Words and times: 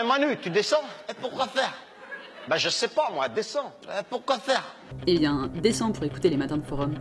Ouais, 0.00 0.06
Manu, 0.06 0.34
tu 0.40 0.48
descends 0.48 0.82
Et 1.10 1.12
pourquoi 1.12 1.46
faire? 1.46 1.74
Bah, 2.48 2.56
je 2.56 2.70
sais 2.70 2.88
pas, 2.88 3.10
moi, 3.12 3.28
descends. 3.28 3.70
Et 3.84 4.02
Pourquoi 4.08 4.38
faire? 4.38 4.64
Eh 5.06 5.18
bien, 5.18 5.50
descends 5.56 5.92
pour 5.92 6.04
écouter 6.04 6.30
les 6.30 6.38
matins 6.38 6.56
de 6.56 6.62
forum. 6.64 6.94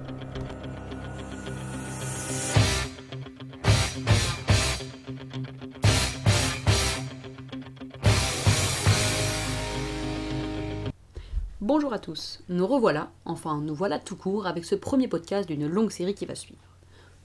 Bonjour 11.61 11.93
à 11.93 11.99
tous, 11.99 12.41
nous 12.49 12.67
revoilà, 12.67 13.11
enfin 13.23 13.61
nous 13.61 13.75
voilà 13.75 13.99
tout 13.99 14.17
court 14.17 14.45
avec 14.45 14.65
ce 14.65 14.75
premier 14.75 15.07
podcast 15.07 15.47
d'une 15.47 15.67
longue 15.67 15.91
série 15.91 16.15
qui 16.15 16.25
va 16.25 16.35
suivre. 16.35 16.59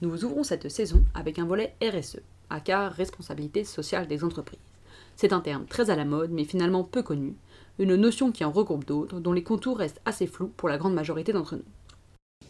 Nous 0.01 0.23
ouvrons 0.23 0.43
cette 0.43 0.69
saison 0.69 1.03
avec 1.13 1.37
un 1.37 1.45
volet 1.45 1.75
RSE, 1.81 2.19
aka 2.49 2.87
Responsabilité 2.87 3.65
sociale 3.65 4.07
des 4.07 4.23
entreprises. 4.23 4.74
C'est 5.15 5.33
un 5.33 5.39
terme 5.39 5.65
très 5.65 5.89
à 5.89 5.95
la 5.95 6.05
mode 6.05 6.31
mais 6.31 6.45
finalement 6.45 6.83
peu 6.83 7.03
connu, 7.03 7.35
une 7.79 7.95
notion 7.95 8.31
qui 8.31 8.43
en 8.43 8.51
regroupe 8.51 8.85
d'autres 8.85 9.19
dont 9.19 9.33
les 9.33 9.43
contours 9.43 9.77
restent 9.77 10.01
assez 10.05 10.27
flous 10.27 10.51
pour 10.55 10.69
la 10.69 10.77
grande 10.77 10.93
majorité 10.93 11.33
d'entre 11.33 11.55
nous. 11.55 12.49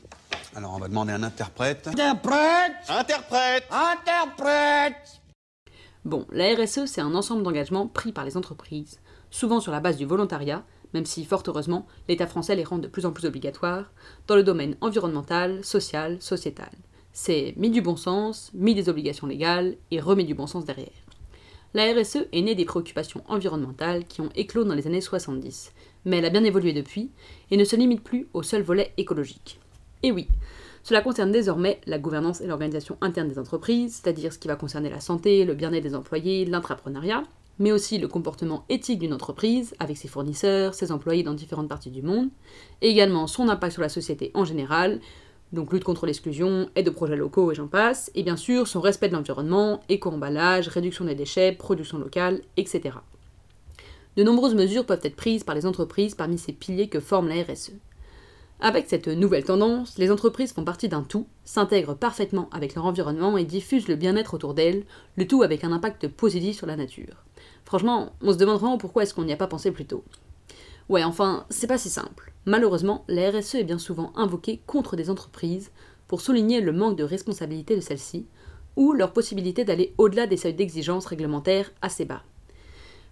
Alors 0.56 0.74
on 0.74 0.80
va 0.80 0.88
demander 0.88 1.12
un 1.12 1.24
interprète. 1.24 1.88
Interprète 1.88 2.74
Interprète 2.88 3.66
Interprète 3.70 5.22
Bon, 6.06 6.26
la 6.32 6.54
RSE, 6.54 6.86
c'est 6.86 7.02
un 7.02 7.16
ensemble 7.16 7.44
d'engagements 7.44 7.88
pris 7.88 8.12
par 8.12 8.26
les 8.26 8.38
entreprises, 8.38 9.00
souvent 9.32 9.60
sur 9.60 9.72
la 9.72 9.80
base 9.80 9.98
du 9.98 10.06
volontariat, 10.06 10.64
même 10.94 11.06
si, 11.06 11.26
fort 11.26 11.44
heureusement, 11.48 11.88
l'État 12.08 12.28
français 12.28 12.56
les 12.56 12.64
rend 12.64 12.78
de 12.78 12.88
plus 12.88 13.06
en 13.06 13.12
plus 13.12 13.26
obligatoires, 13.26 13.92
dans 14.28 14.36
le 14.36 14.44
domaine 14.44 14.78
environnemental, 14.82 15.66
social, 15.66 16.22
sociétal. 16.22 16.70
C'est 17.12 17.54
mis 17.58 17.72
du 17.72 17.82
bon 17.82 17.96
sens, 17.96 18.52
mis 18.54 18.76
des 18.76 18.88
obligations 18.88 19.26
légales 19.26 19.78
et 19.90 20.00
remis 20.00 20.26
du 20.26 20.36
bon 20.36 20.48
sens 20.48 20.64
derrière. 20.64 21.05
La 21.76 21.94
RSE 21.94 22.30
est 22.32 22.42
née 22.42 22.56
des 22.56 22.64
préoccupations 22.64 23.22
environnementales 23.28 24.06
qui 24.06 24.22
ont 24.22 24.30
éclos 24.34 24.64
dans 24.64 24.76
les 24.76 24.88
années 24.88 25.02
70, 25.02 25.74
mais 26.06 26.20
elle 26.20 26.26
a 26.26 26.30
bien 26.30 26.46
évolué 26.46 26.72
depuis 26.72 27.12
et 27.52 27.58
ne 27.58 27.66
se 27.66 27.76
limite 27.76 28.02
plus 28.02 28.30
au 28.34 28.44
seul 28.44 28.62
volet 28.62 28.94
écologique. 28.96 29.60
Et 30.02 30.14
oui, 30.14 30.30
cela 30.84 31.02
concerne 31.02 31.34
désormais 31.34 31.82
la 31.86 32.00
gouvernance 32.00 32.40
et 32.40 32.48
l'organisation 32.48 32.98
interne 33.02 33.28
des 33.28 33.40
entreprises, 33.40 34.00
c'est-à-dire 34.02 34.32
ce 34.32 34.40
qui 34.40 34.48
va 34.48 34.56
concerner 34.56 34.90
la 34.90 35.02
santé, 35.02 35.44
le 35.44 35.54
bien-être 35.54 35.84
des 35.84 35.96
employés, 35.96 36.46
l'intrapreneuriat, 36.46 37.24
mais 37.60 37.74
aussi 37.74 37.98
le 37.98 38.08
comportement 38.08 38.64
éthique 38.70 39.00
d'une 39.00 39.14
entreprise 39.14 39.76
avec 39.78 39.98
ses 39.98 40.08
fournisseurs, 40.08 40.76
ses 40.76 40.94
employés 40.94 41.24
dans 41.24 41.34
différentes 41.34 41.68
parties 41.68 41.92
du 41.92 42.02
monde, 42.02 42.30
et 42.82 42.88
également 42.88 43.28
son 43.28 43.50
impact 43.50 43.74
sur 43.74 43.82
la 43.82 43.90
société 43.90 44.32
en 44.34 44.46
général, 44.46 45.02
donc 45.54 45.72
lutte 45.72 45.84
contre 45.84 46.06
l'exclusion, 46.06 46.70
aide 46.76 46.90
aux 46.90 46.94
projets 46.94 47.16
locaux 47.16 47.52
et 47.52 47.56
j'en 47.56 47.68
passe, 47.68 48.12
et 48.16 48.24
bien 48.24 48.38
sûr 48.38 48.68
son 48.68 48.82
respect 48.82 49.10
de 49.10 49.14
l'environnement, 49.14 49.82
éco-emballage, 49.90 50.68
réduction 50.68 51.06
des 51.06 51.16
déchets, 51.16 51.52
production 51.52 51.98
locale, 51.98 52.42
etc. 52.58 52.96
De 54.18 54.24
nombreuses 54.24 54.56
mesures 54.56 54.86
peuvent 54.86 55.02
être 55.04 55.16
prises 55.16 55.44
par 55.44 55.56
les 55.56 55.66
entreprises 55.66 56.16
parmi 56.16 56.38
ces 56.38 56.54
piliers 56.54 56.88
que 56.88 57.00
forme 57.00 57.28
la 57.28 57.44
RSE. 57.44 57.74
Avec 58.62 58.86
cette 58.88 59.10
nouvelle 59.10 59.44
tendance, 59.44 59.98
les 59.98 60.12
entreprises 60.12 60.54
font 60.54 60.64
partie 60.64 60.88
d'un 60.88 61.04
tout, 61.04 61.28
s'intègrent 61.44 61.94
parfaitement 61.94 62.50
avec 62.54 62.76
leur 62.76 62.86
environnement 62.86 63.38
et 63.38 63.44
diffusent 63.44 63.90
le 63.90 63.98
bien-être 63.98 64.34
autour 64.34 64.54
d'elles, 64.54 64.86
le 65.18 65.28
tout 65.28 65.44
avec 65.44 65.66
un 65.66 65.74
impact 65.74 66.08
positif 66.08 66.56
sur 66.56 66.66
la 66.66 66.78
nature. 66.78 67.26
Franchement, 67.66 68.14
on 68.22 68.32
se 68.32 68.38
demande 68.38 68.60
vraiment 68.60 68.78
pourquoi 68.78 69.04
est-ce 69.04 69.14
qu'on 69.14 69.26
n'y 69.26 69.34
a 69.34 69.38
pas 69.38 69.48
pensé 69.48 69.72
plus 69.72 69.86
tôt. 69.86 70.06
Ouais, 70.88 71.04
enfin, 71.04 71.46
c'est 71.50 71.68
pas 71.68 71.80
si 71.80 71.90
simple. 71.90 72.32
Malheureusement, 72.46 73.06
la 73.08 73.32
RSE 73.32 73.56
est 73.56 73.64
bien 73.64 73.80
souvent 73.80 74.12
invoquée 74.16 74.62
contre 74.68 74.96
des 74.96 75.10
entreprises 75.10 75.72
pour 76.08 76.22
souligner 76.22 76.62
le 76.62 76.72
manque 76.72 76.98
de 76.98 77.04
responsabilité 77.04 77.76
de 77.76 77.82
celles-ci, 77.82 78.28
ou 78.76 78.94
leur 78.94 79.14
possibilité 79.14 79.64
d'aller 79.64 79.94
au-delà 79.98 80.28
des 80.28 80.38
seuils 80.38 80.54
d'exigence 80.54 81.06
réglementaires 81.06 81.72
assez 81.82 82.06
bas. 82.06 82.22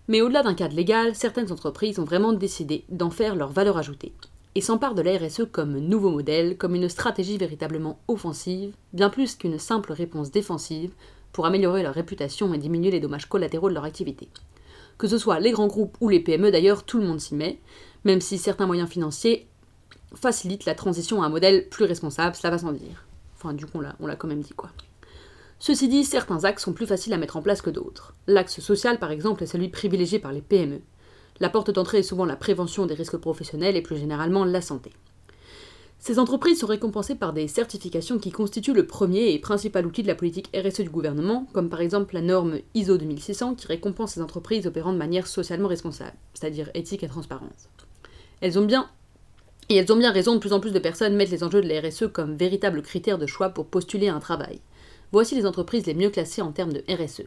Mais 0.08 0.22
au-delà 0.22 0.44
d'un 0.44 0.54
cadre 0.54 0.76
légal, 0.76 1.16
certaines 1.16 1.52
entreprises 1.52 1.98
ont 1.98 2.04
vraiment 2.04 2.34
décidé 2.34 2.84
d'en 2.90 3.10
faire 3.10 3.36
leur 3.36 3.52
valeur 3.52 3.78
ajoutée, 3.78 4.14
et 4.54 4.62
s'emparent 4.62 4.94
de 4.94 5.02
la 5.02 5.18
RSE 5.18 5.48
comme 5.52 5.80
nouveau 5.80 6.12
modèle, 6.12 6.58
comme 6.58 6.76
une 6.76 6.90
stratégie 6.90 7.38
véritablement 7.38 8.00
offensive, 8.08 8.76
bien 8.92 9.10
plus 9.10 9.36
qu'une 9.36 9.58
simple 9.58 9.94
réponse 9.94 10.30
défensive, 10.30 10.94
pour 11.32 11.48
améliorer 11.48 11.82
leur 11.82 11.96
réputation 11.96 12.54
et 12.54 12.60
diminuer 12.60 12.92
les 12.92 13.00
dommages 13.00 13.28
collatéraux 13.28 13.70
de 13.70 13.74
leur 13.74 13.86
activité. 13.86 14.30
Que 14.98 15.08
ce 15.08 15.18
soit 15.18 15.40
les 15.40 15.52
grands 15.52 15.68
groupes 15.68 15.98
ou 16.02 16.10
les 16.10 16.20
PME 16.20 16.52
d'ailleurs, 16.52 16.84
tout 16.84 17.00
le 17.00 17.06
monde 17.06 17.20
s'y 17.20 17.36
met, 17.36 17.60
même 18.04 18.22
si 18.22 18.38
certains 18.38 18.68
moyens 18.68 18.90
financiers 18.90 19.48
facilitent 20.16 20.66
la 20.66 20.76
transition 20.76 21.24
à 21.24 21.26
un 21.26 21.30
modèle 21.30 21.68
plus 21.70 21.86
responsable, 21.86 22.36
cela 22.36 22.52
va 22.52 22.58
sans 22.60 22.72
dire. 22.72 23.06
Enfin, 23.36 23.54
du 23.54 23.66
coup, 23.66 23.80
on 23.80 23.82
l'a- 23.82 23.96
on 24.00 24.08
l'a 24.08 24.16
quand 24.16 24.28
même 24.28 24.42
dit 24.42 24.54
quoi. 24.54 24.70
Ceci 25.60 25.88
dit, 25.88 26.04
certains 26.04 26.44
axes 26.44 26.64
sont 26.64 26.74
plus 26.74 26.86
faciles 26.86 27.14
à 27.14 27.18
mettre 27.18 27.38
en 27.38 27.42
place 27.42 27.62
que 27.62 27.70
d'autres. 27.70 28.14
L'axe 28.28 28.60
social, 28.60 29.00
par 29.00 29.12
exemple, 29.12 29.44
est 29.44 29.48
celui 29.48 29.70
privilégié 29.70 30.20
par 30.20 30.34
les 30.34 30.42
PME. 30.42 30.82
La 31.40 31.50
porte 31.50 31.72
d'entrée 31.72 32.00
est 32.00 32.04
souvent 32.04 32.26
la 32.26 32.36
prévention 32.36 32.86
des 32.86 32.94
risques 32.94 33.18
professionnels 33.18 33.76
et 33.78 33.82
plus 33.82 33.98
généralement 33.98 34.46
la 34.46 34.62
santé. 34.62 34.92
Ces 36.06 36.20
entreprises 36.20 36.60
sont 36.60 36.68
récompensées 36.68 37.16
par 37.16 37.32
des 37.32 37.48
certifications 37.48 38.20
qui 38.20 38.30
constituent 38.30 38.74
le 38.74 38.86
premier 38.86 39.32
et 39.32 39.40
principal 39.40 39.86
outil 39.86 40.04
de 40.04 40.10
la 40.10 40.16
politique 40.16 40.50
RSE 40.54 40.82
du 40.82 40.90
gouvernement, 40.90 41.48
comme 41.54 41.70
par 41.70 41.80
exemple 41.80 42.16
la 42.16 42.22
norme 42.22 42.60
ISO 42.74 42.98
2600 42.98 43.56
qui 43.56 43.68
récompense 43.68 44.18
les 44.18 44.22
entreprises 44.22 44.68
opérant 44.68 44.92
de 44.92 44.98
manière 44.98 45.28
socialement 45.28 45.70
responsable, 45.70 46.18
c'est-à-dire 46.34 46.70
éthique 46.74 47.04
et 47.04 47.08
transparence. 47.08 47.70
Elles 48.42 48.60
ont 48.60 48.66
bien 48.66 48.90
et 49.70 49.78
elles 49.78 49.94
ont 49.94 49.96
bien 49.96 50.12
raison, 50.12 50.34
de 50.36 50.40
plus 50.40 50.52
en 50.52 50.60
plus 50.60 50.74
de 50.74 50.80
personnes 50.80 51.16
mettent 51.16 51.32
les 51.32 51.46
enjeux 51.46 51.62
de 51.62 51.70
la 51.70 51.80
RSE 51.80 52.12
comme 52.12 52.36
véritable 52.36 52.82
critère 52.82 53.18
de 53.18 53.26
choix 53.26 53.52
pour 53.52 53.68
postuler 53.68 54.10
un 54.10 54.20
travail. 54.20 54.60
Voici 55.14 55.36
les 55.36 55.46
entreprises 55.46 55.86
les 55.86 55.94
mieux 55.94 56.10
classées 56.10 56.42
en 56.42 56.52
termes 56.52 56.74
de 56.74 56.84
RSE. 56.90 57.24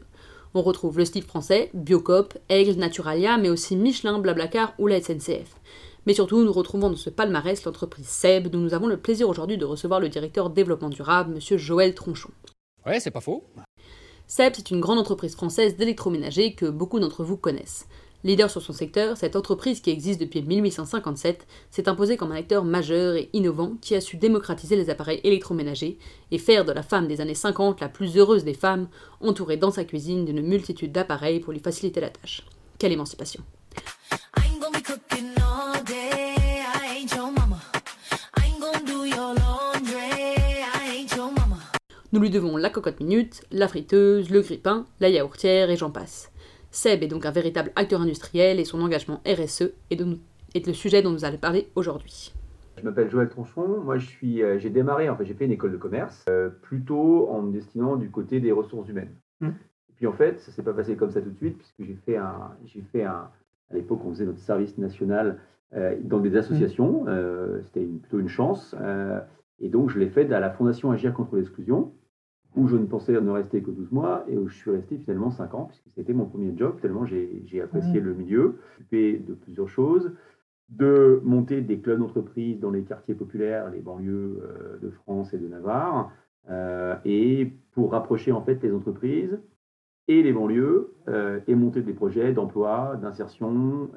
On 0.53 0.61
retrouve 0.61 0.99
le 0.99 1.07
style 1.07 1.25
français, 1.25 1.71
Biocop, 1.73 2.35
Aigle, 2.51 2.79
Naturalia, 2.79 3.39
mais 3.39 3.49
aussi 3.49 3.75
Michelin, 3.75 4.19
Blablacar 4.19 4.75
ou 4.79 4.87
la 4.87 5.01
SNCF. 5.01 5.55
Mais 6.07 6.15
surtout, 6.15 6.45
nous 6.45 6.53
retrouvons 6.53 6.89
dans 6.89 6.97
ce 6.97 7.11
palmarès 7.11 7.65
l'entreprise 7.65 8.07
SEB, 8.07 8.47
dont 8.47 8.61
nous 8.61 8.75
avons 8.75 8.87
le 8.87 8.97
plaisir 8.97 9.29
aujourd'hui 9.29 9.59
de 9.59 9.65
recevoir 9.65 9.99
le 9.99 10.09
directeur 10.09 10.51
développement 10.51 10.89
durable, 10.89 11.35
M. 11.35 11.59
Joël 11.59 11.95
Tronchon. 11.95 12.31
Ouais, 12.87 13.01
c'est 13.01 13.11
pas 13.11 13.21
faux. 13.21 13.45
SEB, 14.29 14.53
c'est 14.55 14.71
une 14.71 14.81
grande 14.81 14.99
entreprise 14.99 15.35
française 15.35 15.77
d'électroménager 15.77 16.55
que 16.55 16.67
beaucoup 16.67 17.01
d'entre 17.01 17.25
vous 17.25 17.37
connaissent. 17.37 17.87
Leader 18.25 18.51
sur 18.51 18.63
son 18.63 18.73
secteur, 18.73 19.17
cette 19.17 19.37
entreprise 19.37 19.81
qui 19.81 19.91
existe 19.91 20.21
depuis 20.21 20.43
1857 20.43 21.47
s'est 21.71 21.89
imposée 21.89 22.17
comme 22.17 22.33
un 22.33 22.37
acteur 22.37 22.65
majeur 22.65 23.15
et 23.15 23.29
innovant 23.33 23.77
qui 23.81 23.95
a 23.95 24.01
su 24.01 24.17
démocratiser 24.17 24.75
les 24.75 24.91
appareils 24.91 25.21
électroménagers 25.23 25.99
et 26.31 26.39
faire 26.39 26.65
de 26.65 26.73
la 26.73 26.83
femme 26.83 27.07
des 27.07 27.21
années 27.21 27.35
50 27.35 27.81
la 27.81 27.89
plus 27.89 28.17
heureuse 28.17 28.43
des 28.43 28.55
femmes, 28.55 28.89
entourée 29.21 29.59
dans 29.59 29.71
sa 29.71 29.85
cuisine 29.85 30.25
d'une 30.25 30.43
multitude 30.43 30.93
d'appareils 30.93 31.41
pour 31.41 31.53
lui 31.53 31.61
faciliter 31.61 32.01
la 32.01 32.11
tâche. 32.11 32.43
Quelle 32.79 32.93
émancipation 32.93 33.43
Nous 42.17 42.23
lui 42.23 42.31
devons 42.31 42.57
la 42.57 42.71
cocotte 42.71 42.99
minute, 42.99 43.43
la 43.53 43.69
friteuse, 43.69 44.31
le 44.31 44.41
grille-pain, 44.41 44.87
la 45.01 45.11
yaourtière 45.11 45.69
et 45.69 45.77
j'en 45.77 45.91
passe. 45.91 46.33
Seb 46.71 47.03
est 47.03 47.09
donc 47.09 47.27
un 47.27 47.31
véritable 47.31 47.73
acteur 47.77 48.01
industriel 48.01 48.59
et 48.59 48.65
son 48.65 48.81
engagement 48.81 49.21
RSE 49.27 49.65
est, 49.91 49.97
de- 49.97 50.17
est 50.55 50.67
le 50.67 50.73
sujet 50.73 51.03
dont 51.03 51.11
nous 51.11 51.27
allons 51.27 51.37
parler 51.37 51.69
aujourd'hui. 51.75 52.33
Je 52.79 52.83
m'appelle 52.85 53.11
Joël 53.11 53.29
Tronchon. 53.29 53.83
Moi, 53.85 53.99
je 53.99 54.07
suis, 54.07 54.43
euh, 54.43 54.59
j'ai 54.59 54.71
démarré, 54.71 55.11
en 55.11 55.17
fait, 55.19 55.27
j'ai 55.27 55.35
fait 55.35 55.45
une 55.45 55.53
école 55.53 55.73
de 55.73 55.77
commerce, 55.77 56.25
euh, 56.31 56.49
plutôt 56.63 57.29
en 57.29 57.43
me 57.43 57.53
destinant 57.53 57.97
du 57.97 58.09
côté 58.09 58.41
des 58.41 58.51
ressources 58.51 58.89
humaines. 58.89 59.13
Hmm. 59.43 59.49
Et 59.91 59.93
puis, 59.97 60.07
en 60.07 60.15
fait, 60.15 60.41
ça 60.41 60.51
s'est 60.53 60.63
pas 60.63 60.73
passé 60.73 60.97
comme 60.97 61.11
ça 61.11 61.21
tout 61.21 61.29
de 61.29 61.37
suite, 61.37 61.59
puisque 61.59 61.83
j'ai 61.87 61.99
fait 62.07 62.17
un, 62.17 62.53
j'ai 62.65 62.81
fait 62.93 63.05
un, 63.05 63.29
à 63.71 63.75
l'époque, 63.75 64.01
on 64.07 64.11
faisait 64.13 64.25
notre 64.25 64.39
service 64.41 64.79
national 64.79 65.37
euh, 65.75 65.95
dans 66.03 66.21
des 66.21 66.35
associations. 66.35 67.05
Euh, 67.09 67.61
c'était 67.67 67.83
une- 67.83 67.99
plutôt 67.99 68.21
une 68.21 68.31
chance. 68.31 68.75
Euh, 68.81 69.21
et 69.61 69.69
donc, 69.69 69.91
je 69.91 69.99
l'ai 69.99 70.09
fait 70.09 70.31
à 70.33 70.41
la 70.41 70.49
Fondation 70.51 70.91
Agir 70.93 71.13
contre 71.15 71.37
l'exclusion, 71.37 71.93
où 72.57 72.69
je 72.69 72.77
ne 72.77 72.87
pensais 72.87 73.13
ne 73.13 73.31
rester 73.31 73.63
que 73.63 73.71
12 73.71 73.93
mois 73.93 74.25
et 74.29 74.37
où 74.37 74.49
je 74.49 74.57
suis 74.57 74.71
resté 74.71 74.97
finalement 74.99 75.31
5 75.31 75.55
ans, 75.55 75.65
puisque 75.65 75.91
c'était 75.95 76.15
mon 76.15 76.25
premier 76.25 76.57
job, 76.57 76.81
tellement 76.81 77.05
j'ai 77.05 77.61
apprécié 77.63 78.01
le 78.01 78.15
milieu, 78.15 78.59
occupé 78.77 79.19
de 79.19 79.35
plusieurs 79.35 79.69
choses 79.69 80.13
de 80.69 81.21
monter 81.25 81.61
des 81.61 81.79
clubs 81.79 81.99
d'entreprise 81.99 82.59
dans 82.59 82.71
les 82.71 82.83
quartiers 82.83 83.15
populaires, 83.15 83.71
les 83.71 83.81
banlieues 83.81 84.43
euh, 84.43 84.79
de 84.79 84.91
France 84.91 85.33
et 85.33 85.39
de 85.39 85.47
Navarre, 85.47 86.11
euh, 86.51 86.97
et 87.05 87.53
pour 87.73 87.93
rapprocher 87.93 88.33
en 88.33 88.43
fait 88.43 88.63
les 88.63 88.73
entreprises 88.73 89.39
et 90.09 90.23
les 90.23 90.33
banlieues, 90.33 90.95
euh, 91.09 91.41
et 91.47 91.55
monter 91.55 91.83
des 91.83 91.93
projets 91.93 92.33
d'emploi, 92.33 92.97
d'insertion 93.01 93.91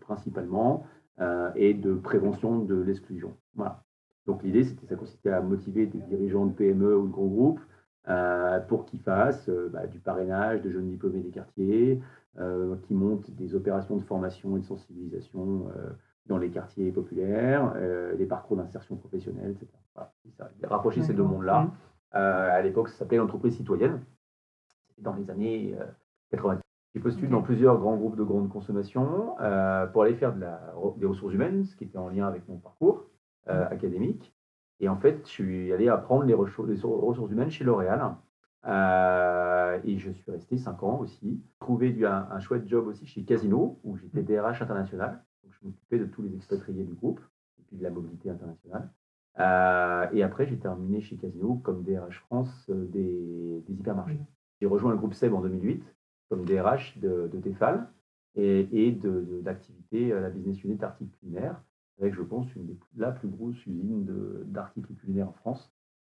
principalement, 0.00 0.86
et 1.54 1.74
de 1.74 1.92
prévention 1.92 2.60
de 2.60 2.76
l'exclusion. 2.76 3.36
Voilà. 3.54 3.84
Donc 4.26 4.42
l'idée, 4.42 4.64
c'était, 4.64 4.86
ça 4.86 4.96
consistait 4.96 5.28
à 5.28 5.42
motiver 5.42 5.84
des 5.84 5.98
dirigeants 5.98 6.46
de 6.46 6.52
PME 6.52 6.96
ou 6.96 7.06
de 7.06 7.12
gros 7.12 7.28
groupes 7.28 7.60
pour 8.68 8.86
qu'ils 8.86 9.00
fassent 9.00 9.48
euh, 9.48 9.68
bah, 9.72 9.86
du 9.86 9.98
parrainage 9.98 10.62
de 10.62 10.70
jeunes 10.70 10.88
diplômés 10.88 11.20
des 11.20 11.30
quartiers, 11.30 12.00
euh, 12.38 12.76
qui 12.82 12.94
montent 12.94 13.30
des 13.32 13.54
opérations 13.54 13.96
de 13.96 14.02
formation 14.02 14.56
et 14.56 14.60
de 14.60 14.64
sensibilisation 14.64 15.68
euh, 15.76 15.90
dans 16.26 16.38
les 16.38 16.50
quartiers 16.50 16.90
populaires, 16.92 17.72
euh, 17.76 18.14
des 18.16 18.26
parcours 18.26 18.56
d'insertion 18.56 18.96
professionnelle, 18.96 19.50
etc. 19.50 19.66
Voilà, 19.94 20.12
ça. 20.38 20.50
Rapprocher 20.68 21.02
ces 21.02 21.12
deux 21.12 21.24
mondes-là. 21.24 21.70
Euh, 22.14 22.58
à 22.58 22.62
l'époque, 22.62 22.88
ça 22.88 22.98
s'appelait 22.98 23.18
l'entreprise 23.18 23.56
citoyenne. 23.56 24.00
C'était 24.88 25.02
dans 25.02 25.14
les 25.14 25.30
années 25.30 25.74
euh, 25.78 25.84
90. 26.30 26.60
J'ai 26.94 27.00
postulé 27.00 27.28
dans 27.28 27.42
plusieurs 27.42 27.78
grands 27.78 27.96
groupes 27.96 28.16
de 28.16 28.24
grande 28.24 28.48
consommation 28.48 29.36
euh, 29.40 29.86
pour 29.86 30.02
aller 30.02 30.14
faire 30.14 30.34
de 30.34 30.40
la, 30.40 30.72
des 30.96 31.06
ressources 31.06 31.34
humaines, 31.34 31.64
ce 31.64 31.76
qui 31.76 31.84
était 31.84 31.98
en 31.98 32.08
lien 32.08 32.26
avec 32.26 32.48
mon 32.48 32.58
parcours 32.58 33.06
euh, 33.48 33.66
académique. 33.68 34.32
Et 34.80 34.88
en 34.88 34.96
fait, 34.96 35.20
je 35.24 35.30
suis 35.30 35.72
allé 35.72 35.88
apprendre 35.88 36.24
les, 36.24 36.34
ressources 36.34 37.30
humaines 37.30 37.50
chez 37.50 37.64
L'Oréal. 37.64 38.16
Euh, 38.66 39.78
et 39.84 39.98
je 39.98 40.10
suis 40.10 40.30
resté 40.30 40.58
cinq 40.58 40.82
ans 40.82 40.98
aussi. 40.98 41.42
Trouvé 41.60 41.90
du- 41.92 42.06
un, 42.06 42.28
un 42.30 42.40
chouette 42.40 42.66
job 42.68 42.86
aussi 42.88 43.06
chez 43.06 43.22
Casino, 43.24 43.78
où 43.84 43.96
j'étais 43.96 44.22
DRH 44.22 44.62
international. 44.62 45.22
Donc, 45.42 45.52
je 45.52 45.66
m'occupais 45.66 45.98
de 45.98 46.06
tous 46.06 46.22
les 46.22 46.34
expatriés 46.34 46.84
du 46.84 46.94
groupe 46.94 47.20
et 47.58 47.62
puis 47.66 47.76
de 47.76 47.82
la 47.82 47.90
mobilité 47.90 48.30
internationale. 48.30 48.90
Euh, 49.38 50.08
et 50.12 50.22
après, 50.22 50.46
j'ai 50.46 50.58
terminé 50.58 51.00
chez 51.00 51.16
Casino 51.16 51.54
comme 51.56 51.82
DRH 51.84 52.18
France 52.26 52.66
euh, 52.70 52.84
des, 52.86 53.62
des 53.66 53.72
hypermarchés. 53.74 54.18
J'ai 54.60 54.66
rejoint 54.66 54.90
le 54.92 54.98
groupe 54.98 55.14
SEB 55.14 55.32
en 55.34 55.40
2008 55.40 55.84
comme 56.28 56.44
DRH 56.44 56.98
de, 56.98 57.28
de 57.32 57.38
Tefal 57.40 57.88
et, 58.34 58.68
et 58.72 58.92
de, 58.92 59.10
de- 59.22 59.40
d'activité 59.40 60.12
à 60.12 60.20
la 60.20 60.30
business 60.30 60.62
unit 60.64 60.78
articles 60.82 61.16
culinaires, 61.18 61.60
avec, 62.00 62.14
je 62.14 62.22
pense, 62.22 62.52
une 62.54 62.66
des, 62.66 62.78
la 62.96 63.12
plus 63.12 63.28
grosse 63.28 63.64
usine 63.66 64.06
d'articles 64.46 64.94
culinaires 64.94 65.28
en 65.28 65.32
France, 65.32 65.72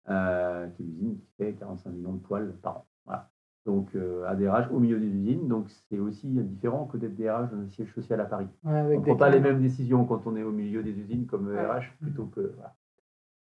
euh, 0.08 0.66
qui 0.69 0.82
est 0.82 0.86
l'usine 0.86 1.19
qui 1.19 1.28
fait 1.36 1.52
45 1.54 1.90
millions 1.90 2.14
de 2.14 2.20
poils 2.20 2.52
par 2.62 2.78
an. 2.78 2.86
Voilà. 3.06 3.31
Donc, 3.66 3.94
euh, 3.94 4.28
un 4.28 4.34
DRH 4.34 4.70
au 4.70 4.78
milieu 4.78 5.00
des 5.00 5.08
usines, 5.08 5.48
donc 5.48 5.70
c'est 5.88 5.98
aussi 5.98 6.28
différent 6.28 6.84
que 6.84 6.98
d'être 6.98 7.16
DRH 7.16 7.50
dans 7.50 7.58
un 7.58 7.69
siège 7.69 7.92
social 7.94 8.20
à 8.20 8.26
Paris. 8.26 8.48
Ouais, 8.64 8.82
On 8.82 9.00
ne 9.00 9.00
prend 9.00 9.16
pas 9.16 9.31
les 9.31 9.40
mêmes 9.40 9.62
décisions 9.62 10.04
quand 10.04 10.26
on 10.26 10.36
est 10.36 10.42
au 10.42 10.52
milieu 10.52 10.82
des 10.82 10.92
usines 10.98 11.26
comme 11.26 11.48
Ouais. 11.48 11.66
RH 11.66 11.96
plutôt 12.00 12.26
que. 12.26 12.52
Voilà. 12.56 12.75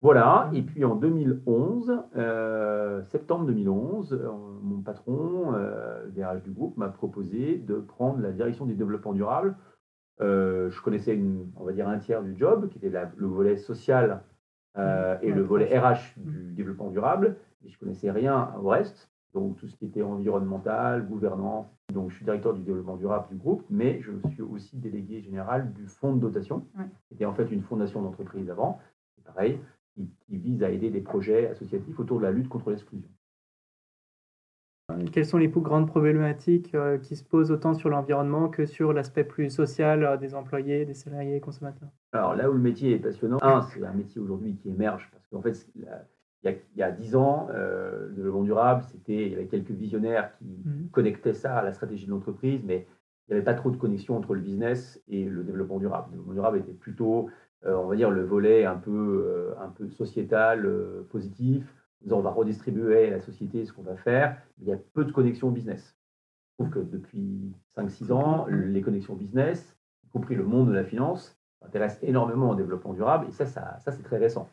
Voilà, 0.00 0.48
et 0.54 0.62
puis 0.62 0.84
en 0.84 0.94
2011, 0.94 2.04
euh, 2.16 3.02
septembre 3.02 3.46
2011, 3.46 4.12
euh, 4.12 4.30
mon 4.62 4.80
patron, 4.80 5.54
euh, 5.54 6.06
DRH 6.10 6.44
du 6.44 6.52
groupe, 6.52 6.76
m'a 6.76 6.88
proposé 6.88 7.56
de 7.56 7.74
prendre 7.80 8.20
la 8.20 8.30
direction 8.30 8.64
du 8.64 8.74
développement 8.74 9.12
durable. 9.12 9.56
Euh, 10.20 10.70
je 10.70 10.80
connaissais, 10.82 11.14
une, 11.14 11.46
on 11.56 11.64
va 11.64 11.72
dire, 11.72 11.88
un 11.88 11.98
tiers 11.98 12.22
du 12.22 12.36
job, 12.36 12.68
qui 12.70 12.78
était 12.78 12.90
la- 12.90 13.10
le 13.16 13.26
volet 13.26 13.56
social 13.56 14.22
euh, 14.76 15.16
et 15.22 15.28
Ouais, 15.28 15.34
le 15.34 15.42
volet 15.42 15.78
RH 15.78 16.14
du 16.18 16.52
développement 16.52 16.90
durable, 16.90 17.36
et 17.64 17.68
je 17.68 17.78
connaissais 17.78 18.10
rien 18.10 18.52
au 18.62 18.68
reste, 18.68 19.10
donc 19.34 19.56
tout 19.56 19.66
ce 19.68 19.76
qui 19.76 19.86
était 19.86 20.02
environnemental, 20.02 21.06
gouvernance. 21.06 21.66
Donc 21.92 22.10
je 22.10 22.16
suis 22.16 22.24
directeur 22.24 22.52
du 22.54 22.62
développement 22.62 22.96
durable 22.96 23.26
du 23.30 23.36
groupe, 23.36 23.64
mais 23.70 24.00
je 24.02 24.12
suis 24.30 24.42
aussi 24.42 24.76
délégué 24.76 25.20
général 25.20 25.72
du 25.72 25.86
fonds 25.86 26.14
de 26.14 26.20
dotation, 26.20 26.64
Ouais. 26.78 26.84
qui 27.08 27.14
était 27.14 27.24
en 27.24 27.34
fait 27.34 27.50
une 27.50 27.62
fondation 27.62 28.02
d'entreprise 28.02 28.48
avant, 28.50 28.78
pareil, 29.24 29.58
qui, 29.94 30.08
qui 30.26 30.36
vise 30.36 30.62
à 30.62 30.70
aider 30.70 30.90
des 30.90 31.00
projets 31.00 31.48
associatifs 31.48 31.98
autour 31.98 32.18
de 32.18 32.24
la 32.24 32.30
lutte 32.30 32.48
contre 32.48 32.70
l'exclusion. 32.70 33.08
Quelles 35.12 35.26
sont 35.26 35.38
les 35.38 35.48
plus 35.48 35.60
grandes 35.60 35.86
problématiques 35.86 36.74
euh, 36.74 36.98
qui 36.98 37.16
se 37.16 37.24
posent 37.24 37.50
autant 37.50 37.74
sur 37.74 37.88
l'environnement 37.88 38.48
que 38.48 38.66
sur 38.66 38.92
l'aspect 38.92 39.24
plus 39.24 39.50
social 39.50 40.04
euh, 40.04 40.16
des 40.16 40.34
employés, 40.34 40.84
des 40.84 40.94
salariés, 40.94 41.32
des 41.32 41.40
consommateurs? 41.40 41.88
Alors 42.12 42.34
là 42.34 42.48
où 42.48 42.54
le 42.54 42.58
métier 42.58 42.94
est 42.94 42.98
passionnant, 42.98 43.38
un, 43.42 43.62
c'est 43.62 43.84
un 43.84 43.92
métier 43.92 44.20
aujourd'hui 44.20 44.54
qui 44.56 44.70
émerge 44.70 45.08
parce 45.12 45.26
qu'en 45.28 45.42
fait, 45.42 45.68
il 45.74 45.86
y 46.76 46.82
a, 46.82 46.90
10 46.90 47.16
ans, 47.16 47.48
euh, 47.52 48.08
le 48.08 48.14
développement 48.14 48.44
durable, 48.44 48.82
c'était, 48.90 49.26
il 49.26 49.32
y 49.32 49.34
avait 49.34 49.46
quelques 49.46 49.70
visionnaires 49.72 50.32
qui 50.38 50.46
Mhm. 50.64 50.88
connectaient 50.90 51.34
ça 51.34 51.56
à 51.56 51.62
la 51.62 51.72
stratégie 51.72 52.06
de 52.06 52.10
l'entreprise, 52.10 52.62
mais 52.64 52.86
il 53.28 53.32
n'y 53.32 53.36
avait 53.36 53.44
pas 53.44 53.54
trop 53.54 53.70
de 53.70 53.76
connexion 53.76 54.16
entre 54.16 54.34
le 54.34 54.40
business 54.40 55.02
et 55.08 55.24
le 55.24 55.44
développement 55.44 55.78
durable. 55.78 56.06
Le 56.06 56.10
développement 56.12 56.34
durable 56.34 56.58
était 56.58 56.72
plutôt, 56.72 57.28
euh, 57.66 57.76
on 57.76 57.88
va 57.88 57.96
dire, 57.96 58.10
le 58.10 58.24
volet 58.24 58.64
un 58.64 58.76
peu, 58.76 59.24
euh, 59.26 59.54
un 59.60 59.68
peu 59.68 59.88
sociétal, 59.90 60.66
positif. 61.10 61.74
On 62.10 62.20
va 62.20 62.30
redistribuer 62.30 63.08
à 63.08 63.10
la 63.10 63.20
société 63.20 63.64
ce 63.64 63.72
qu'on 63.72 63.82
va 63.82 63.96
faire. 63.96 64.40
Il 64.60 64.66
y 64.68 64.72
a 64.72 64.76
peu 64.94 65.04
de 65.04 65.12
connexion 65.12 65.50
business. 65.50 65.96
Je 66.58 66.64
trouve 66.64 66.70
que 66.74 66.78
depuis 66.80 67.52
5-6 67.76 68.12
ans, 68.12 68.46
les 68.46 68.80
connexions 68.82 69.14
business, 69.14 69.76
y 70.04 70.08
compris 70.08 70.34
le 70.34 70.44
monde 70.44 70.68
de 70.68 70.72
la 70.72 70.84
finance, 70.84 71.36
s'intéressent 71.60 72.02
énormément 72.02 72.50
au 72.50 72.54
développement 72.54 72.92
durable. 72.94 73.26
Et 73.28 73.32
ça, 73.32 73.46
ça, 73.46 73.78
ça 73.78 73.92
c'est 73.92 74.02
très 74.02 74.18
récent. 74.18 74.48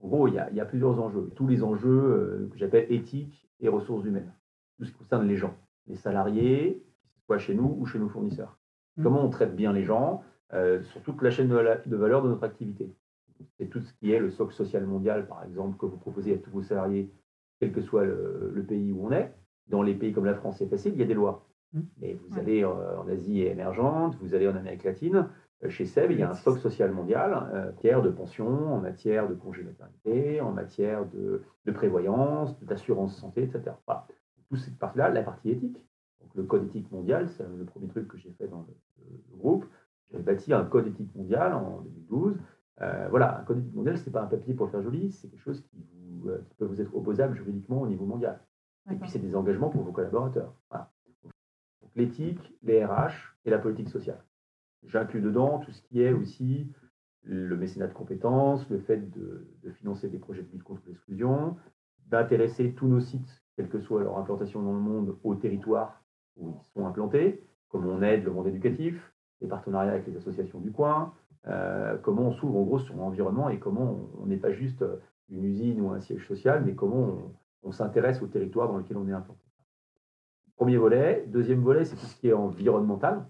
En 0.00 0.08
gros, 0.08 0.28
il 0.28 0.34
y, 0.34 0.38
a, 0.38 0.48
il 0.50 0.56
y 0.56 0.60
a 0.60 0.64
plusieurs 0.64 1.00
enjeux. 1.00 1.30
Tous 1.36 1.46
les 1.46 1.62
enjeux 1.62 1.88
euh, 1.88 2.48
que 2.52 2.58
j'appelle 2.58 2.86
éthiques 2.90 3.48
et 3.60 3.68
ressources 3.68 4.04
humaines. 4.04 4.32
Tout 4.78 4.84
ce 4.86 4.90
qui 4.92 4.98
concerne 4.98 5.26
les 5.28 5.36
gens, 5.36 5.54
les 5.86 5.96
salariés, 5.96 6.82
que 7.04 7.20
ce 7.20 7.26
soit 7.26 7.38
chez 7.38 7.54
nous 7.54 7.76
ou 7.78 7.86
chez 7.86 7.98
nos 7.98 8.08
fournisseurs. 8.08 8.58
Mhm. 8.96 9.04
Comment 9.04 9.24
on 9.24 9.30
traite 9.30 9.54
bien 9.54 9.72
les 9.72 9.84
gens 9.84 10.22
euh, 10.52 10.82
sur 10.82 11.00
toute 11.02 11.22
la 11.22 11.30
chaîne 11.30 11.48
de, 11.48 11.56
la- 11.56 11.76
de 11.76 11.96
valeur 11.96 12.22
de 12.22 12.28
notre 12.28 12.42
activité. 12.44 12.92
C'est 13.58 13.66
tout 13.68 13.80
ce 13.80 13.92
qui 13.94 14.12
est 14.12 14.18
le 14.20 14.30
socle 14.30 14.54
social 14.54 14.84
mondial, 14.86 15.26
par 15.26 15.44
exemple, 15.44 15.76
que 15.78 15.86
vous 15.86 15.96
proposez 15.98 16.34
à 16.34 16.38
tous 16.38 16.50
vos 16.50 16.62
salariés, 16.62 17.10
quel 17.60 17.72
que 17.72 17.80
soit 17.80 18.04
le, 18.04 18.50
le 18.54 18.62
pays 18.64 18.92
où 18.92 19.06
on 19.06 19.12
est. 19.12 19.34
Dans 19.68 19.82
les 19.82 19.94
pays 19.94 20.12
comme 20.12 20.24
la 20.24 20.34
France, 20.34 20.56
c'est 20.58 20.68
facile, 20.68 20.92
il 20.94 21.00
y 21.00 21.02
a 21.02 21.06
des 21.06 21.14
lois. 21.14 21.46
Mhm. 21.72 21.86
Mais 22.00 22.14
vous 22.14 22.34
Ouais. 22.34 22.40
allez 22.40 22.64
euh, 22.64 22.98
en 22.98 23.08
Asie 23.08 23.42
émergente, 23.42 24.16
vous 24.20 24.34
allez 24.34 24.48
en 24.48 24.56
Amérique 24.56 24.84
latine, 24.84 25.28
euh, 25.62 25.68
Chez 25.68 25.84
SEB, 25.84 26.10
il 26.12 26.18
y 26.18 26.22
a 26.22 26.30
un 26.30 26.34
socle 26.34 26.58
social 26.60 26.90
mondial 26.90 27.32
euh, 27.32 27.62
en 27.62 27.66
matière 27.66 28.02
de 28.02 28.10
pension, 28.10 28.48
en 28.74 28.80
matière 28.80 29.28
de 29.28 29.34
congé 29.34 29.62
maternité, 29.62 30.40
en 30.40 30.52
matière 30.52 31.06
de, 31.10 31.42
de 31.66 31.72
prévoyance, 31.72 32.58
d'assurance 32.64 33.16
santé, 33.18 33.42
etc. 33.44 33.76
Voilà. 33.86 34.06
Toute 34.48 34.58
cette 34.58 34.78
partie-là, 34.78 35.10
la 35.10 35.22
partie 35.22 35.50
éthique. 35.50 35.76
Donc, 36.20 36.34
le 36.34 36.42
code 36.42 36.64
éthique 36.64 36.90
mondial, 36.90 37.28
c'est 37.28 37.46
le 37.46 37.64
premier 37.64 37.86
truc 37.88 38.08
que 38.08 38.16
j'ai 38.18 38.32
fait 38.32 38.48
dans 38.48 38.66
le, 38.66 39.04
le 39.30 39.36
groupe. 39.38 39.64
J'ai 40.12 40.18
bâti 40.18 40.52
un 40.52 40.64
code 40.64 40.88
éthique 40.88 41.14
mondial 41.14 41.52
en 41.54 41.82
2012. 41.82 42.36
Euh, 42.82 43.08
voilà, 43.10 43.40
un 43.40 43.44
code 43.44 43.58
éthique 43.58 43.74
mondial, 43.74 43.98
ce 43.98 44.06
n'est 44.06 44.12
pas 44.12 44.22
un 44.22 44.26
papier 44.26 44.54
pour 44.54 44.70
faire 44.70 44.82
joli, 44.82 45.12
c'est 45.12 45.28
quelque 45.28 45.42
chose 45.42 45.60
qui, 45.60 45.84
vous, 45.92 46.28
euh, 46.28 46.38
qui 46.48 46.54
peut 46.54 46.64
vous 46.64 46.80
être 46.80 46.94
opposable 46.94 47.36
juridiquement 47.36 47.82
au 47.82 47.86
niveau 47.86 48.06
mondial. 48.06 48.40
Et 48.90 48.94
puis, 48.94 49.10
c'est 49.10 49.18
des 49.18 49.36
engagements 49.36 49.68
pour 49.68 49.82
vos 49.82 49.92
collaborateurs. 49.92 50.54
Voilà. 50.70 50.90
Donc, 51.82 51.90
l'éthique, 51.94 52.56
les 52.62 52.84
RH 52.84 53.36
et 53.44 53.50
la 53.50 53.58
politique 53.58 53.90
sociale. 53.90 54.24
J'inclus 54.84 55.20
dedans 55.20 55.58
tout 55.58 55.72
ce 55.72 55.82
qui 55.82 56.00
est 56.00 56.12
aussi 56.12 56.72
le 57.22 57.54
mécénat 57.54 57.86
de 57.86 57.92
compétences, 57.92 58.68
le 58.70 58.78
fait 58.78 59.10
de, 59.10 59.46
de 59.62 59.70
financer 59.72 60.08
des 60.08 60.18
projets 60.18 60.42
de 60.42 60.50
lutte 60.50 60.62
contre 60.62 60.80
l'exclusion, 60.86 61.56
d'intéresser 62.06 62.72
tous 62.72 62.88
nos 62.88 63.00
sites, 63.00 63.44
quelle 63.56 63.68
que 63.68 63.80
soit 63.80 64.00
leur 64.02 64.16
implantation 64.16 64.62
dans 64.62 64.72
le 64.72 64.80
monde, 64.80 65.18
au 65.22 65.34
territoire 65.34 66.02
où 66.36 66.56
ils 66.58 66.72
sont 66.72 66.86
implantés, 66.86 67.44
comment 67.68 67.90
on 67.90 68.02
aide 68.02 68.24
le 68.24 68.32
monde 68.32 68.46
éducatif, 68.46 69.12
les 69.42 69.48
partenariats 69.48 69.92
avec 69.92 70.06
les 70.06 70.16
associations 70.16 70.60
du 70.60 70.72
coin, 70.72 71.12
euh, 71.46 71.96
comment 71.98 72.28
on 72.28 72.32
s'ouvre 72.32 72.58
en 72.58 72.62
gros 72.62 72.78
sur 72.78 72.96
l'environnement 72.96 73.48
et 73.48 73.58
comment 73.58 74.10
on 74.18 74.26
n'est 74.26 74.36
pas 74.36 74.52
juste 74.52 74.84
une 75.30 75.44
usine 75.44 75.80
ou 75.80 75.90
un 75.90 76.00
siège 76.00 76.26
social, 76.26 76.62
mais 76.64 76.74
comment 76.74 77.32
on, 77.62 77.72
s'intéresse 77.72 78.20
au 78.22 78.26
territoire 78.26 78.68
dans 78.68 78.78
lequel 78.78 78.96
on 78.96 79.08
est 79.08 79.12
implanté. 79.12 79.44
Premier 80.56 80.76
volet. 80.76 81.24
Deuxième 81.28 81.62
volet, 81.62 81.84
c'est 81.84 81.96
tout 81.96 82.06
ce 82.06 82.16
qui 82.16 82.28
est 82.28 82.32
environnemental. 82.32 83.26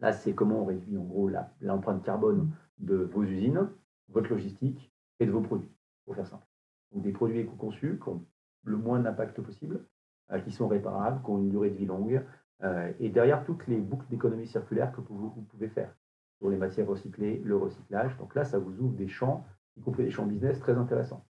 Là, 0.00 0.12
c'est 0.12 0.32
comment 0.32 0.62
on 0.62 0.64
réduit 0.64 0.96
en 0.96 1.04
gros 1.04 1.30
l'empreinte 1.60 2.04
carbone 2.04 2.50
de 2.78 2.96
vos 2.96 3.24
usines, 3.24 3.68
votre 4.08 4.30
logistique 4.30 4.92
et 5.18 5.26
de 5.26 5.30
vos 5.30 5.40
produits, 5.40 5.74
pour 6.04 6.14
faire 6.14 6.26
simple. 6.26 6.46
Donc 6.92 7.02
des 7.02 7.12
produits 7.12 7.40
éco-conçus 7.40 7.98
qui 8.02 8.08
ont 8.08 8.24
le 8.62 8.76
moins 8.76 9.00
d'impact 9.00 9.40
possible, 9.40 9.84
euh, 10.30 10.40
qui 10.40 10.52
sont 10.52 10.68
réparables, 10.68 11.22
qui 11.22 11.30
ont 11.30 11.38
une 11.38 11.50
durée 11.50 11.70
de 11.70 11.76
vie 11.76 11.86
longue, 11.86 12.24
euh, 12.62 12.92
et 13.00 13.08
derrière 13.08 13.44
toutes 13.44 13.66
les 13.66 13.78
boucles 13.78 14.06
d'économie 14.08 14.46
circulaire 14.46 14.92
que 14.92 15.00
vous 15.00 15.46
pouvez 15.50 15.68
faire 15.68 15.94
sur 16.38 16.50
les 16.50 16.56
matières 16.56 16.86
recyclées, 16.86 17.40
le 17.44 17.56
recyclage. 17.56 18.16
Donc 18.18 18.34
là, 18.34 18.44
ça 18.44 18.58
vous 18.58 18.78
ouvre 18.80 18.94
des 18.94 19.08
champs, 19.08 19.44
y 19.76 19.80
compris 19.82 20.04
des 20.04 20.10
champs 20.10 20.26
business 20.26 20.58
très 20.60 20.76
intéressants. 20.76 21.24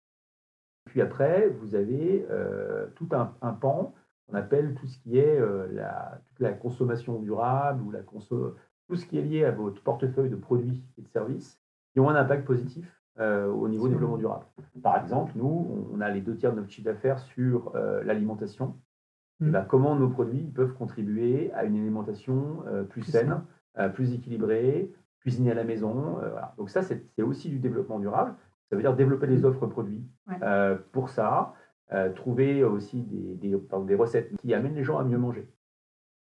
Puis 0.85 1.01
après, 1.01 1.47
vous 1.49 1.75
avez 1.75 2.25
euh, 2.29 2.87
tout 2.95 3.07
un, 3.11 3.33
un 3.41 3.53
pan 3.53 3.93
qu'on 4.27 4.35
appelle 4.35 4.73
tout 4.75 4.87
ce 4.87 4.97
qui 4.99 5.17
est 5.17 5.39
euh, 5.39 5.67
la, 5.71 6.19
toute 6.27 6.39
la 6.39 6.53
consommation 6.53 7.19
durable 7.19 7.81
ou 7.83 7.91
la 7.91 8.01
conso- 8.01 8.53
tout 8.87 8.95
ce 8.95 9.05
qui 9.05 9.17
est 9.17 9.21
lié 9.21 9.45
à 9.45 9.51
votre 9.51 9.81
portefeuille 9.81 10.29
de 10.29 10.35
produits 10.35 10.83
et 10.97 11.01
de 11.01 11.07
services 11.07 11.59
qui 11.93 11.99
ont 11.99 12.09
un 12.09 12.15
impact 12.15 12.45
positif 12.45 12.91
euh, 13.19 13.47
au 13.47 13.67
niveau 13.67 13.83
Sur- 13.83 13.91
développement 13.93 14.17
durable. 14.17 14.45
Par 14.83 15.01
exemple, 15.01 15.31
nous, 15.35 15.87
on- 15.93 16.01
a 16.01 16.09
les 16.09 16.21
deux 16.21 16.35
tiers 16.35 16.51
de 16.51 16.57
notre 16.57 16.69
chiffre 16.69 16.85
d'affaires 16.85 17.19
sur 17.19 17.73
l'alimentation. 18.03 18.75
Et 19.41 19.45
Mm. 19.45 19.51
ben, 19.51 19.65
comment 19.65 19.95
nos 19.95 20.09
produits 20.09 20.43
peuvent 20.43 20.73
contribuer 20.73 21.51
à 21.53 21.65
une 21.65 21.75
alimentation 21.77 22.63
plus 22.89 23.01
Plus 23.01 23.11
saine, 23.11 23.41
plus 23.89 24.13
équilibrée, 24.13 24.91
cuisinée 25.21 25.51
à 25.51 25.55
la 25.55 25.63
maison. 25.63 26.19
euh, 26.21 26.29
voilà. 26.29 26.53
Donc 26.57 26.69
ça, 26.69 26.81
c'est 26.81 27.03
aussi 27.21 27.49
du 27.49 27.59
développement 27.59 27.99
durable. 27.99 28.35
Ça 28.69 28.75
veut 28.75 28.81
dire 28.81 28.95
développer 28.95 29.27
des 29.27 29.45
offres 29.45 29.67
produits. 29.67 30.03
Ouais. 30.27 30.35
Euh, 30.41 30.75
pour 30.91 31.09
ça, 31.09 31.53
euh, 31.93 32.11
trouver 32.11 32.63
aussi 32.63 33.01
des, 33.01 33.35
des- 33.35 33.57
pardon, 33.57 33.85
des 33.85 33.95
recettes 33.95 34.35
qui 34.37 34.53
amènent 34.53 34.75
les 34.75 34.83
gens 34.83 34.97
à 34.97 35.03
mieux 35.03 35.17
manger. 35.17 35.47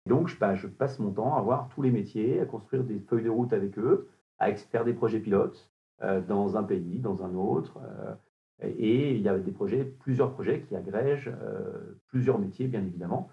Donc, 0.05 0.27
je, 0.27 0.35
je 0.55 0.67
passe 0.67 0.99
mon 0.99 1.11
temps 1.11 1.35
à 1.35 1.41
voir 1.41 1.69
tous 1.69 1.81
les 1.81 1.91
métiers, 1.91 2.39
à 2.39 2.45
construire 2.45 2.83
des 2.83 2.99
feuilles 2.99 3.23
de 3.23 3.29
route 3.29 3.53
avec 3.53 3.77
eux, 3.79 4.07
à 4.39 4.53
faire 4.53 4.83
des 4.85 4.93
projets 4.93 5.19
pilotes 5.19 5.71
euh, 6.03 6.21
dans 6.21 6.57
un 6.57 6.63
pays, 6.63 6.99
dans 6.99 7.23
un 7.23 7.33
autre. 7.35 7.79
euh, 7.83 8.13
et 8.61 9.15
il 9.15 9.21
y 9.21 9.27
a 9.27 9.37
des 9.37 9.51
projets, 9.51 9.83
plusieurs 9.83 10.31
projets 10.33 10.61
qui 10.61 10.75
agrègent 10.75 11.33
euh, 11.41 11.97
plusieurs 12.07 12.39
métiers, 12.39 12.67
bien 12.67 12.81
évidemment. 12.81 13.29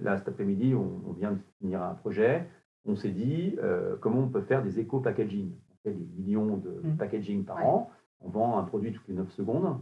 Là, 0.00 0.16
cet 0.16 0.28
après-midi, 0.28 0.74
on, 0.74 1.02
on 1.08 1.12
vient 1.12 1.32
de 1.32 1.38
finir 1.58 1.82
un 1.82 1.94
projet. 1.94 2.46
On 2.84 2.96
s'est 2.96 3.10
dit 3.10 3.56
euh, 3.62 3.96
comment 4.00 4.20
on 4.20 4.28
peut 4.28 4.40
faire 4.42 4.62
des 4.62 4.80
éco-packaging. 4.80 5.52
On 5.70 5.74
fait 5.82 5.92
des 5.94 6.06
millions 6.22 6.56
de 6.56 6.80
Mhm. 6.84 6.96
packaging 6.96 7.44
par 7.44 7.56
Ouais. 7.58 7.64
an. 7.66 7.90
On 8.20 8.28
vend 8.28 8.58
un 8.58 8.64
produit 8.64 8.92
toutes 8.92 9.06
les 9.08 9.14
9 9.14 9.30
secondes. 9.32 9.78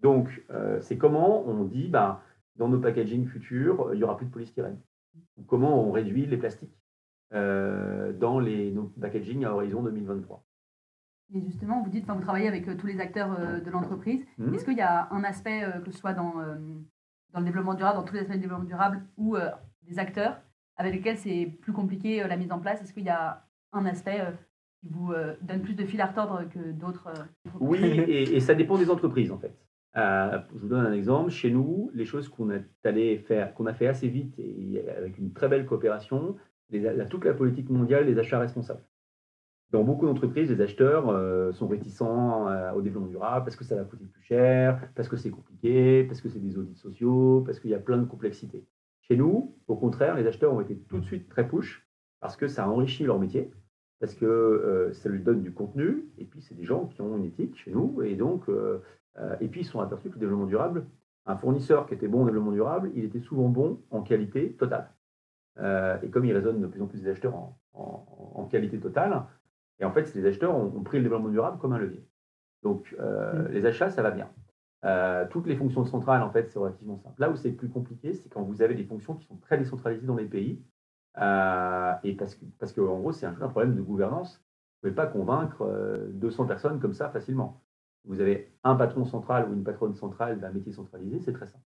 Donc, 0.00 0.44
euh, 0.50 0.80
c'est 0.80 0.96
comment 0.98 1.46
on 1.46 1.64
dit, 1.64 1.88
ben, 1.88 2.20
dans 2.56 2.68
nos 2.68 2.78
packaging 2.80 3.26
futurs, 3.26 3.90
il 3.92 3.96
n'y 3.98 4.04
aura 4.04 4.16
plus 4.16 4.26
de 4.26 4.30
polystyrène. 4.30 4.78
ou 5.36 5.42
comment 5.44 5.80
on 5.86 5.92
réduit 5.92 6.26
les 6.26 6.36
plastiques 6.36 6.76
euh, 7.32 8.12
dans 8.12 8.40
les 8.40 8.72
nos 8.72 8.84
packaging 9.00 9.44
à 9.44 9.52
horizon 9.54 9.80
2023. 9.82 10.42
Et 11.32 11.40
justement, 11.40 11.82
vous 11.82 11.90
dites, 11.90 12.02
enfin, 12.04 12.14
vous 12.14 12.20
travaillez 12.22 12.48
avec 12.48 12.76
tous 12.76 12.86
les 12.88 12.98
acteurs 13.00 13.30
de 13.64 13.70
l'entreprise. 13.70 14.24
Mhm. 14.38 14.54
Est-ce 14.54 14.64
qu'il 14.64 14.76
y 14.76 14.80
a 14.82 15.08
un 15.12 15.22
aspect, 15.24 15.62
que 15.84 15.90
ce 15.92 15.98
soit 15.98 16.12
dans, 16.14 16.34
dans 17.32 17.38
le 17.40 17.44
développement 17.44 17.74
durable, 17.74 17.98
dans 17.98 18.04
tous 18.04 18.14
les 18.14 18.20
aspects 18.20 18.32
du 18.34 18.40
développement 18.40 18.66
durable, 18.66 19.02
ou 19.16 19.36
des 19.82 19.98
acteurs 20.00 20.40
avec 20.76 20.94
lesquels 20.94 21.18
c'est 21.18 21.46
plus 21.60 21.72
compliqué 21.72 22.22
euh, 22.22 22.26
la 22.26 22.36
mise 22.36 22.52
en 22.52 22.58
place 22.58 22.82
Est-ce 22.82 22.92
qu'il 22.92 23.04
y 23.04 23.08
a 23.10 23.44
un 23.72 23.86
aspect 23.86 24.20
euh, 24.20 24.30
qui 24.80 24.88
vous 24.88 25.12
euh, 25.12 25.34
donne 25.42 25.62
plus 25.62 25.74
de 25.74 25.84
fil 25.84 26.00
à 26.00 26.06
retordre 26.06 26.48
que 26.48 26.72
d'autres 26.72 27.08
Oui, 27.60 27.78
et, 28.08 28.36
et 28.36 28.40
ça 28.40 28.54
dépend 28.54 28.78
des 28.78 28.90
entreprises 28.90 29.30
en 29.32 29.38
fait. 29.38 29.54
Euh, 29.96 30.38
je 30.54 30.58
vous 30.60 30.68
donne 30.68 30.86
un 30.86 30.92
exemple. 30.92 31.30
Chez 31.30 31.50
nous, 31.50 31.90
les 31.94 32.04
choses 32.04 32.28
qu'on 32.28 32.50
est 32.50 32.64
allé 32.84 33.18
faire, 33.18 33.54
qu'on 33.54 33.66
a 33.66 33.74
fait 33.74 33.86
assez 33.86 34.08
vite 34.08 34.34
et 34.38 34.82
avec 34.96 35.18
une 35.18 35.32
très 35.32 35.48
belle 35.48 35.66
coopération, 35.66 36.36
les- 36.70 36.80
la- 36.80 37.06
toute 37.06 37.24
la 37.24 37.34
politique 37.34 37.70
mondiale 37.70 38.04
des 38.06 38.18
achats 38.18 38.40
responsables. 38.40 38.82
Dans 39.70 39.82
beaucoup 39.84 40.06
d'entreprises, 40.06 40.50
les 40.50 40.60
acheteurs 40.60 41.08
euh, 41.10 41.52
sont 41.52 41.66
réticents 41.68 42.48
euh, 42.48 42.72
au 42.72 42.82
développement 42.82 43.08
durable 43.08 43.44
parce 43.44 43.56
que 43.56 43.64
ça 43.64 43.74
va 43.76 43.84
coûter 43.84 44.04
plus 44.04 44.22
cher, 44.22 44.88
parce 44.94 45.08
que 45.08 45.16
c'est 45.16 45.30
compliqué, 45.30 46.04
parce 46.04 46.20
que 46.20 46.28
c'est 46.28 46.38
des 46.40 46.58
audits 46.58 46.76
sociaux, 46.76 47.42
parce 47.46 47.58
qu'il 47.60 47.70
y 47.70 47.74
a 47.74 47.78
plein 47.80 47.98
de 47.98 48.04
complexités. 48.04 48.64
Chez 49.08 49.16
nous, 49.16 49.56
au 49.66 49.76
contraire, 49.76 50.14
les 50.16 50.26
acheteurs 50.26 50.52
ont 50.54 50.60
été 50.60 50.76
tout 50.78 50.98
de 50.98 51.04
suite 51.04 51.28
très 51.28 51.46
push 51.46 51.86
parce 52.20 52.36
que 52.36 52.48
ça 52.48 52.68
enrichit 52.68 53.04
leur 53.04 53.18
métier, 53.18 53.50
parce 54.00 54.14
que 54.14 54.24
euh, 54.24 54.92
ça 54.94 55.08
lui 55.10 55.20
donne 55.20 55.42
du 55.42 55.52
contenu, 55.52 56.06
et 56.16 56.24
puis 56.24 56.40
c'est 56.40 56.54
des 56.54 56.64
gens 56.64 56.86
qui 56.86 57.02
ont 57.02 57.16
une 57.18 57.24
éthique 57.24 57.54
chez 57.56 57.70
nous, 57.70 58.00
et 58.02 58.14
donc, 58.16 58.48
euh, 58.48 58.80
euh, 59.18 59.36
et 59.40 59.48
puis 59.48 59.60
ils 59.60 59.64
sont 59.66 59.80
aperçus 59.80 60.08
que 60.08 60.14
le 60.14 60.20
développement 60.20 60.46
durable, 60.46 60.86
un 61.26 61.36
fournisseur 61.36 61.86
qui 61.86 61.94
était 61.94 62.08
bon 62.08 62.22
en 62.22 62.26
développement 62.26 62.52
durable, 62.52 62.90
il 62.94 63.04
était 63.04 63.20
souvent 63.20 63.48
bon 63.48 63.80
en 63.90 64.02
qualité 64.02 64.52
totale. 64.52 64.90
Euh, 65.58 65.98
et 66.02 66.08
comme 66.08 66.24
il 66.24 66.32
résonne 66.32 66.60
de 66.60 66.66
plus 66.66 66.80
en 66.82 66.86
plus 66.86 67.02
des 67.02 67.10
acheteurs 67.10 67.34
en, 67.34 67.58
en- 67.74 68.06
en 68.36 68.44
qualité 68.46 68.78
totale, 68.80 69.22
et 69.80 69.84
en 69.84 69.92
fait, 69.92 70.14
les 70.14 70.24
acheteurs 70.26 70.54
ont, 70.56 70.72
ont 70.76 70.82
pris 70.82 70.96
le 70.98 71.02
développement 71.04 71.28
durable 71.28 71.58
comme 71.58 71.72
un 71.74 71.78
levier. 71.78 72.06
Donc, 72.62 72.94
euh, 72.98 73.48
les 73.48 73.66
achats, 73.66 73.90
ça 73.90 74.02
va 74.02 74.10
bien. 74.10 74.30
Euh, 74.84 75.26
toutes 75.30 75.46
les 75.46 75.56
fonctions 75.56 75.84
centrales, 75.84 76.22
en 76.22 76.30
fait, 76.30 76.50
c'est 76.50 76.58
relativement 76.58 76.98
simple. 76.98 77.20
Là 77.20 77.30
où 77.30 77.36
c'est 77.36 77.52
plus 77.52 77.68
compliqué, 77.68 78.14
c'est 78.14 78.28
quand 78.28 78.42
vous 78.42 78.62
avez 78.62 78.74
des 78.74 78.84
fonctions 78.84 79.14
qui 79.14 79.26
sont 79.26 79.36
très 79.36 79.56
décentralisées 79.58 80.06
dans 80.06 80.16
les 80.16 80.26
pays. 80.26 80.62
Euh, 81.18 81.92
et 82.02 82.14
parce 82.14 82.34
que, 82.34 82.44
parce 82.58 82.72
gros, 82.74 83.12
c'est 83.12 83.26
un, 83.26 83.32
problème 83.32 83.76
de 83.76 83.82
gouvernance. 83.82 84.42
Vous 84.82 84.88
ne 84.88 84.92
pouvez 84.92 85.04
pas 85.04 85.10
convaincre 85.10 85.62
euh, 85.62 86.08
200 86.12 86.46
personnes 86.46 86.80
comme 86.80 86.92
ça 86.92 87.08
facilement. 87.08 87.62
Vous 88.04 88.20
avez 88.20 88.52
un 88.64 88.74
patron 88.74 89.06
central 89.06 89.48
ou 89.48 89.54
une 89.54 89.64
patronne 89.64 89.94
centrale 89.94 90.38
d'un 90.40 90.50
métier 90.50 90.72
centralisé, 90.72 91.20
c'est 91.20 91.32
très 91.32 91.46
simple. 91.46 91.64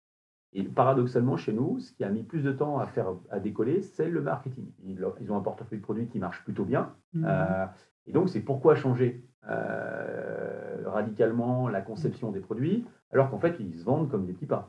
Et 0.53 0.63
paradoxalement, 0.63 1.37
chez 1.37 1.53
nous, 1.53 1.79
ce 1.79 1.91
qui 1.93 2.03
a 2.03 2.09
mis 2.09 2.23
plus 2.23 2.41
de 2.41 2.51
temps 2.51 2.79
à 2.79 2.87
faire 2.87 3.07
à 3.29 3.39
décoller, 3.39 3.81
c'est 3.81 4.09
le 4.09 4.21
marketing. 4.21 4.71
Ils, 4.83 5.05
ils 5.21 5.31
ont 5.31 5.37
un 5.37 5.41
portefeuille 5.41 5.79
de 5.79 5.83
produits 5.83 6.07
qui 6.07 6.19
marche 6.19 6.43
plutôt 6.43 6.63
bien. 6.65 6.93
Mhm. 7.13 7.25
Euh, 7.27 7.65
et 8.05 8.11
donc, 8.13 8.29
c'est 8.29 8.39
pourquoi 8.41 8.75
changer 8.75 9.23
euh, 9.49 10.83
radicalement 10.85 11.67
la 11.67 11.81
conception 11.81 12.31
des 12.31 12.39
produits, 12.39 12.85
alors 13.11 13.29
qu'en 13.29 13.39
fait, 13.39 13.55
ils 13.59 13.77
se 13.79 13.83
vendent 13.83 14.09
comme 14.09 14.25
des 14.25 14.33
petits 14.33 14.45
pains. 14.45 14.67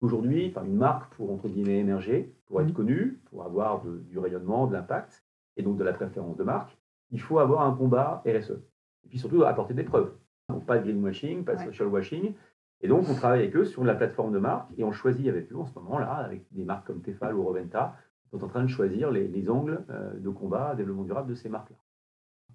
Aujourd'hui, 0.00 0.54
une 0.64 0.76
marque, 0.76 1.12
pour 1.14 1.32
entre 1.32 1.48
guillemets 1.48 1.78
émerger, 1.80 2.32
pour 2.46 2.60
être 2.60 2.68
Mhm. 2.68 2.74
connue, 2.74 3.20
pour 3.30 3.44
avoir 3.44 3.82
de- 3.82 3.98
du 3.98 4.18
rayonnement, 4.18 4.66
de 4.66 4.72
l'impact, 4.74 5.24
et 5.56 5.62
donc 5.62 5.76
de 5.76 5.82
la 5.84 5.92
préférence 5.92 6.36
de 6.36 6.44
marque, 6.44 6.76
il 7.10 7.20
faut 7.20 7.38
avoir 7.40 7.62
un 7.62 7.74
combat 7.74 8.22
RSE. 8.24 8.62
Et 9.04 9.08
puis 9.08 9.18
surtout, 9.18 9.42
apporter 9.42 9.74
des 9.74 9.82
preuves. 9.82 10.12
Donc, 10.50 10.64
pas 10.66 10.78
de 10.78 10.84
greenwashing, 10.84 11.44
pas 11.44 11.54
de 11.54 11.58
Ouais. 11.60 11.64
social 11.66 11.88
washing. 11.88 12.34
Et 12.80 12.88
donc, 12.88 13.04
on 13.10 13.14
travaille 13.14 13.40
avec 13.40 13.56
eux 13.56 13.64
sur 13.64 13.84
la 13.84 13.94
plateforme 13.94 14.32
de 14.32 14.38
marque, 14.38 14.68
et 14.76 14.84
on 14.84 14.92
choisit 14.92 15.26
avec 15.28 15.52
eux 15.52 15.56
en 15.56 15.66
ce 15.66 15.74
moment-là, 15.80 16.12
avec 16.12 16.44
des 16.52 16.64
marques 16.64 16.86
comme 16.86 17.00
Tefal 17.00 17.34
ou 17.34 17.42
Roventa, 17.42 17.96
on 18.32 18.38
est 18.38 18.44
en 18.44 18.48
train 18.48 18.62
de 18.62 18.68
choisir 18.68 19.10
les, 19.10 19.26
les 19.26 19.48
angles 19.50 19.84
euh, 19.90 20.14
de 20.18 20.28
combat, 20.28 20.74
développement 20.76 21.04
durable 21.04 21.30
de 21.30 21.34
ces 21.34 21.48
marques-là. 21.48 21.76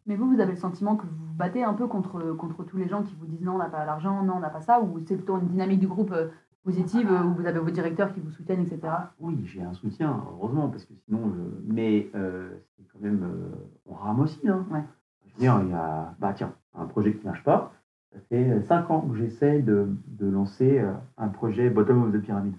Mais 0.06 0.16
vous, 0.16 0.30
vous 0.30 0.40
avez 0.40 0.52
le 0.52 0.58
sentiment 0.58 0.96
que 0.96 1.04
vous 1.06 1.16
vous 1.28 1.34
battez 1.34 1.64
un 1.64 1.74
peu 1.74 1.88
contre, 1.88 2.22
contre 2.34 2.64
tous 2.64 2.78
les 2.78 2.88
gens 2.88 3.04
qui 3.04 3.16
vous 3.16 3.26
disent 3.26 3.42
non, 3.42 3.56
on 3.56 3.58
n'a 3.58 3.70
pas 3.70 3.86
l'argent, 3.86 4.22
non, 4.24 4.34
on 4.36 4.40
n'a 4.40 4.50
pas 4.50 4.62
ça, 4.62 4.82
ou 4.82 5.00
c'est 5.00 5.16
plutôt 5.16 5.38
une 5.40 5.48
dynamique 5.48 5.80
du 5.80 5.88
groupe 5.88 6.12
euh, 6.12 6.28
positive 6.64 7.10
euh, 7.12 7.24
où 7.24 7.34
vous 7.34 7.46
avez 7.46 7.60
vos 7.60 7.70
directeurs 7.72 8.14
qui 8.14 8.20
vous 8.20 8.32
soutiennent, 8.32 8.62
etc. 8.62 8.80
Oui, 9.20 9.42
j'ai 9.46 9.62
un 9.64 9.74
soutien, 9.74 10.24
heureusement, 10.32 10.70
parce 10.70 10.86
que 10.86 10.94
sinon, 11.06 11.32
je... 11.34 11.42
mais 11.74 12.10
euh, 12.16 12.50
c'est 12.78 12.86
quand 12.92 13.00
même. 13.02 13.24
euh, 13.24 13.56
on 13.86 13.94
rame 13.96 14.20
aussi. 14.20 14.48
Hein. 14.48 14.66
Ouais. 14.72 14.84
Je 15.26 15.34
veux 15.34 15.40
dire, 15.40 15.60
il 15.64 15.70
y 15.70 15.74
a. 15.74 16.14
Bah, 16.20 16.34
tiens, 16.34 16.54
un 16.76 16.86
projet 16.86 17.14
qui 17.14 17.20
ne 17.20 17.32
marche 17.32 17.44
pas. 17.44 17.74
Ça 18.14 18.20
fait 18.30 18.62
5 18.62 18.92
ans 18.92 19.02
que 19.02 19.16
j'essaie 19.16 19.62
de, 19.62 19.88
de 20.08 20.28
lancer 20.30 20.80
euh, 20.80 20.94
un 21.18 21.30
projet 21.30 21.70
bottom 21.70 22.04
of 22.04 22.12
the 22.14 22.22
pyramid. 22.22 22.54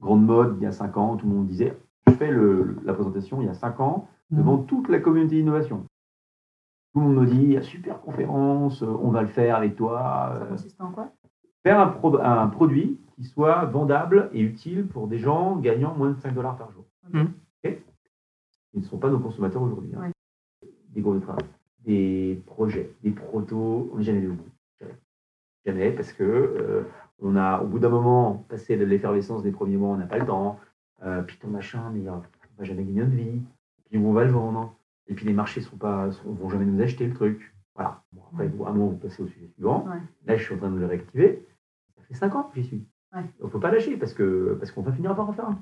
Grande 0.00 0.26
mode, 0.26 0.56
il 0.60 0.64
y 0.64 0.66
a 0.66 0.72
5 0.72 0.94
ans, 0.98 1.16
tout 1.16 1.26
le 1.26 1.34
monde 1.34 1.46
disait. 1.46 1.74
Je 2.06 2.12
fais 2.12 2.30
le- 2.30 2.76
la 2.84 2.92
présentation 2.92 3.40
il 3.40 3.46
y 3.46 3.48
a 3.48 3.54
5 3.54 3.80
ans 3.80 4.08
devant 4.30 4.58
toute 4.58 4.88
la 4.90 5.00
communauté 5.00 5.36
d'innovation. 5.36 5.84
Tout 6.92 7.00
le 7.00 7.06
monde 7.06 7.16
me 7.16 7.26
dit 7.26 7.58
super 7.64 8.00
conférence, 8.02 8.82
euh, 8.82 8.86
on 8.86 9.10
va 9.10 9.22
le 9.22 9.28
faire 9.28 9.56
avec 9.56 9.74
toi. 9.74 10.34
Ça 10.36 10.42
euh, 10.42 10.46
consiste 10.50 10.80
en 10.80 10.90
quoi? 10.92 11.10
faire 11.62 11.80
un, 11.80 11.88
pro- 11.88 12.20
un 12.20 12.46
produit 12.48 13.00
qui 13.16 13.24
soit 13.24 13.64
vendable 13.64 14.28
et 14.32 14.40
utile 14.42 14.86
pour 14.86 15.08
des 15.08 15.18
gens 15.18 15.56
gagnant 15.56 15.94
moins 15.96 16.10
de 16.10 16.16
5 16.20 16.32
dollars 16.34 16.56
par 16.56 16.70
jour. 16.72 16.84
Mhm. 17.12 17.32
Ils 17.64 18.80
ne 18.80 18.84
sont 18.84 18.98
pas 18.98 19.08
nos 19.08 19.18
consommateurs 19.18 19.62
aujourd'hui. 19.62 19.92
hein. 19.96 20.02
Ouais. 20.02 20.68
Des 20.90 21.00
gros 21.00 21.14
de 21.14 21.20
travail, 21.20 21.44
des 21.86 22.42
projets, 22.46 22.90
des 23.02 23.10
protos, 23.12 23.90
on 23.92 23.98
n'est 23.98 24.02
jamais 24.04 24.18
allé 24.18 24.28
au 24.28 24.32
bout. 24.34 24.50
Jamais. 25.64 25.90
Parce 25.92 26.12
que 26.12 26.22
euh, 26.22 26.82
on 27.20 27.36
a, 27.36 27.60
au 27.60 27.66
bout 27.66 27.78
d'un 27.78 27.88
moment, 27.88 28.44
passé 28.48 28.76
de 28.76 28.84
l'effervescence 28.84 29.42
des 29.42 29.50
premiers 29.52 29.76
mois, 29.76 29.90
on 29.90 29.96
n'a 29.96 30.06
pas 30.06 30.18
le 30.18 30.26
temps. 30.26 30.58
Euh, 31.02 31.22
puis 31.22 31.36
ton 31.38 31.48
machin, 31.48 31.90
mais 31.92 32.08
on 32.08 32.22
va 32.58 32.64
jamais 32.64 32.84
gagner 32.84 33.00
notre 33.00 33.14
vie. 33.16 33.40
Puis 33.90 33.98
on 33.98 34.12
va 34.12 34.24
le 34.24 34.30
vendre. 34.30 34.74
Et 35.08 35.14
puis 35.14 35.26
les 35.26 35.32
marchés 35.32 35.60
ne 35.60 35.66
sont 35.66 35.76
pas, 35.76 36.10
sont- 36.12 36.32
vont 36.32 36.48
jamais 36.50 36.64
nous 36.64 36.80
acheter 36.82 37.06
le 37.06 37.14
truc. 37.14 37.52
Voilà. 37.74 38.02
Bon, 38.12 38.22
après, 38.32 38.46
à 38.46 38.68
un 38.68 38.72
moment, 38.72 38.86
vous 38.88 38.96
passez 38.96 39.22
au 39.22 39.26
sujet 39.26 39.48
suivant. 39.54 39.86
Ouais. 39.86 39.98
Là, 40.26 40.36
je 40.36 40.42
suis 40.44 40.54
en 40.54 40.58
train 40.58 40.70
de 40.70 40.78
le 40.78 40.86
réactiver. 40.86 41.46
Ça 41.96 42.02
fait 42.04 42.14
5 42.14 42.34
ans 42.34 42.44
que 42.44 42.60
j'y 42.60 42.66
suis. 42.66 42.84
Ouais. 43.14 43.22
On 43.40 43.46
ne 43.46 43.50
peut 43.50 43.60
pas 43.60 43.70
lâcher 43.70 43.96
parce 43.96 44.14
que 44.14 44.56
parce 44.58 44.72
qu'on 44.72 44.82
va 44.82 44.92
finir 44.92 45.14
par 45.14 45.28
en 45.28 45.32
faire 45.32 45.48
un. 45.48 45.58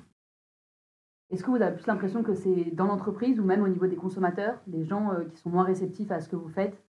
Est-ce 1.30 1.42
que 1.42 1.50
vous 1.50 1.60
avez 1.60 1.74
plus 1.74 1.86
l'impression 1.86 2.22
que 2.22 2.34
c'est 2.34 2.70
dans 2.74 2.86
l'entreprise 2.86 3.40
ou 3.40 3.44
même 3.44 3.62
au 3.62 3.68
niveau 3.68 3.86
des 3.86 3.96
consommateurs, 3.96 4.60
des 4.66 4.84
gens 4.84 5.12
euh, 5.12 5.24
qui 5.24 5.40
sont 5.40 5.50
moins 5.50 5.64
réceptifs 5.64 6.10
à 6.10 6.20
ce 6.20 6.28
que 6.28 6.36
vous 6.36 6.48
faites? 6.48 6.80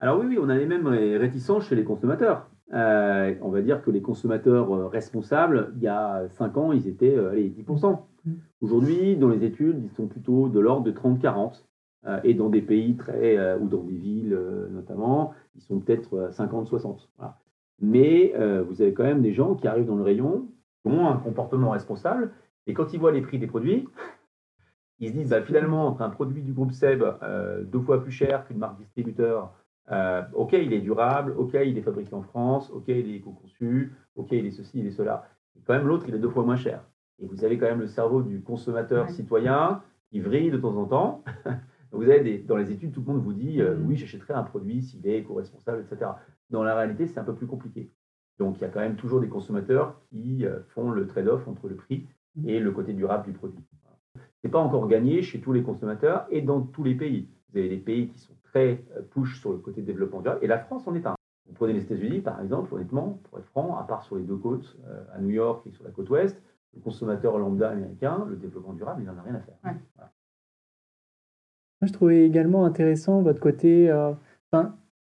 Alors 0.00 0.18
oui, 0.18 0.26
oui, 0.28 0.38
on 0.40 0.48
a 0.48 0.56
les 0.56 0.66
mêmes 0.66 0.86
ré- 0.86 1.16
réticences 1.16 1.66
chez 1.66 1.76
les 1.76 1.84
consommateurs. 1.84 2.48
Euh, 2.72 3.34
on 3.42 3.50
va 3.50 3.60
dire 3.62 3.82
que 3.82 3.90
les 3.90 4.02
consommateurs 4.02 4.74
euh, 4.74 4.88
responsables, 4.88 5.72
il 5.76 5.82
y 5.82 5.88
a 5.88 6.26
5 6.30 6.56
ans, 6.56 6.72
ils 6.72 6.88
étaient 6.88 7.16
allez, 7.16 7.50
10%. 7.50 8.00
Mhm. 8.24 8.38
Aujourd'hui, 8.62 9.16
dans 9.16 9.28
les 9.28 9.44
études, 9.44 9.80
ils 9.84 9.90
sont 9.90 10.06
plutôt 10.06 10.48
de 10.48 10.58
l'ordre 10.58 10.84
de 10.84 10.92
30-40. 10.92 11.64
Euh, 12.06 12.20
et 12.22 12.34
dans 12.34 12.50
des 12.50 12.60
pays 12.60 12.96
très, 12.96 13.38
euh, 13.38 13.58
ou 13.58 13.66
dans 13.66 13.82
des 13.82 13.96
villes 13.96 14.38
notamment, 14.70 15.32
ils 15.54 15.62
sont 15.62 15.78
peut-être 15.78 16.14
euh, 16.14 16.30
50-60. 16.30 17.08
Voilà. 17.16 17.38
Mais 17.80 18.32
vous 18.68 18.80
avez 18.82 18.94
quand 18.94 19.02
même 19.02 19.20
des 19.20 19.32
gens 19.32 19.56
qui 19.56 19.66
arrivent 19.66 19.86
dans 19.86 19.96
le 19.96 20.02
rayon, 20.04 20.46
qui 20.82 20.92
ont 20.92 21.08
un 21.08 21.16
comportement 21.16 21.70
responsable, 21.70 22.30
et 22.66 22.74
quand 22.74 22.92
ils 22.92 23.00
voient 23.00 23.12
les 23.12 23.22
prix 23.22 23.38
des 23.38 23.46
produits, 23.46 23.88
ils 25.00 25.08
se 25.08 25.12
disent 25.14 25.30
bah, 25.30 25.42
finalement, 25.42 25.86
entre 25.88 26.02
un 26.02 26.10
produit 26.10 26.42
du 26.42 26.52
groupe 26.52 26.72
Seb 26.72 27.02
euh, 27.22 27.62
deux 27.64 27.80
fois 27.80 28.02
plus 28.02 28.12
cher 28.12 28.46
qu'une 28.46 28.58
marque 28.58 28.78
distributeur, 28.78 29.52
euh, 29.90 30.22
ok, 30.34 30.52
il 30.54 30.72
est 30.72 30.80
durable, 30.80 31.34
ok, 31.36 31.54
il 31.64 31.76
est 31.76 31.82
fabriqué 31.82 32.14
en 32.14 32.22
France, 32.22 32.70
ok, 32.70 32.84
il 32.88 33.10
est 33.10 33.16
éco-conçu, 33.16 33.92
ok, 34.16 34.28
il 34.32 34.46
est 34.46 34.50
ceci, 34.50 34.78
il 34.78 34.86
est 34.86 34.92
cela. 34.92 35.28
Et 35.56 35.60
quand 35.66 35.74
même, 35.74 35.86
l'autre, 35.86 36.06
il 36.08 36.14
est 36.14 36.18
deux 36.18 36.30
fois 36.30 36.44
moins 36.44 36.56
cher. 36.56 36.82
Et 37.20 37.26
vous 37.26 37.44
avez 37.44 37.58
quand 37.58 37.66
même 37.66 37.80
le 37.80 37.86
cerveau 37.86 38.22
du 38.22 38.40
consommateur 38.40 39.04
Ouais. 39.06 39.10
citoyen 39.12 39.82
qui 40.10 40.20
vrille 40.20 40.50
de 40.50 40.58
temps 40.58 40.76
en 40.76 40.86
temps. 40.86 41.24
vous 41.92 42.02
avez 42.04 42.20
des, 42.20 42.38
dans 42.38 42.56
les 42.56 42.72
études, 42.72 42.92
tout 42.92 43.02
le 43.06 43.12
monde 43.12 43.22
vous 43.22 43.32
dit 43.34 43.60
euh, 43.60 43.76
Mhm. 43.76 43.86
oui, 43.86 43.96
j'achèterai 43.96 44.32
un 44.34 44.42
produit 44.42 44.82
s'il 44.82 45.06
est 45.06 45.18
éco-responsable, 45.18 45.84
etc. 45.90 46.12
Dans 46.50 46.62
la 46.62 46.74
réalité, 46.74 47.06
c'est 47.06 47.18
un 47.20 47.24
peu 47.24 47.34
plus 47.34 47.46
compliqué. 47.46 47.92
Donc, 48.38 48.58
il 48.58 48.62
y 48.62 48.64
a 48.64 48.68
quand 48.68 48.80
même 48.80 48.96
toujours 48.96 49.20
des 49.20 49.28
consommateurs 49.28 50.00
qui 50.08 50.44
font 50.68 50.90
le 50.90 51.06
trade-off 51.06 51.46
entre 51.46 51.68
le 51.68 51.76
prix 51.76 52.08
et 52.46 52.58
le 52.58 52.70
côté 52.72 52.92
durable 52.92 53.26
du 53.26 53.32
produit. 53.32 53.64
Ce 54.14 54.20
n'est 54.48 54.50
pas 54.50 54.58
encore 54.58 54.86
gagné 54.88 55.22
chez 55.22 55.40
tous 55.40 55.52
les 55.52 55.62
consommateurs 55.62 56.26
et 56.30 56.42
dans 56.42 56.60
tous 56.60 56.84
les 56.84 56.94
pays. 56.94 57.28
Vous 57.52 57.58
avez 57.58 57.68
des 57.68 57.78
pays 57.78 58.08
qui 58.08 58.18
sont 58.18 58.34
très 58.42 58.84
euh, 58.96 59.02
push 59.02 59.40
sur 59.40 59.52
le 59.52 59.58
côté 59.58 59.82
développement 59.82 60.20
durable 60.20 60.40
et 60.42 60.46
la 60.46 60.58
France 60.58 60.86
en 60.86 60.94
est 60.94 61.06
un. 61.06 61.14
Vous 61.46 61.54
prenez 61.54 61.72
les 61.72 61.82
États-Unis, 61.82 62.20
par 62.20 62.40
exemple, 62.40 62.74
honnêtement, 62.74 63.20
pour 63.24 63.38
être 63.38 63.46
franc, 63.46 63.76
à 63.76 63.84
part 63.84 64.02
sur 64.02 64.16
les 64.16 64.22
deux 64.22 64.36
côtes, 64.36 64.78
euh, 64.86 65.04
à 65.12 65.20
New 65.20 65.30
York 65.30 65.66
et 65.66 65.70
sur 65.70 65.84
la 65.84 65.90
côte 65.90 66.08
ouest, 66.10 66.40
le 66.74 66.80
consommateur 66.80 67.38
lambda 67.38 67.70
américain, 67.70 68.26
le 68.28 68.36
développement 68.36 68.72
durable, 68.72 69.02
il 69.02 69.06
n'en 69.06 69.18
a 69.18 69.22
rien 69.22 69.34
à 69.34 69.40
faire. 69.40 69.56
Ouais. 69.64 69.76
Voilà. 69.94 70.12
Moi, 71.80 71.88
je 71.88 71.92
trouvais 71.92 72.24
également 72.24 72.64
intéressant 72.64 73.22
votre 73.22 73.40
côté, 73.40 73.90
euh, 73.90 74.12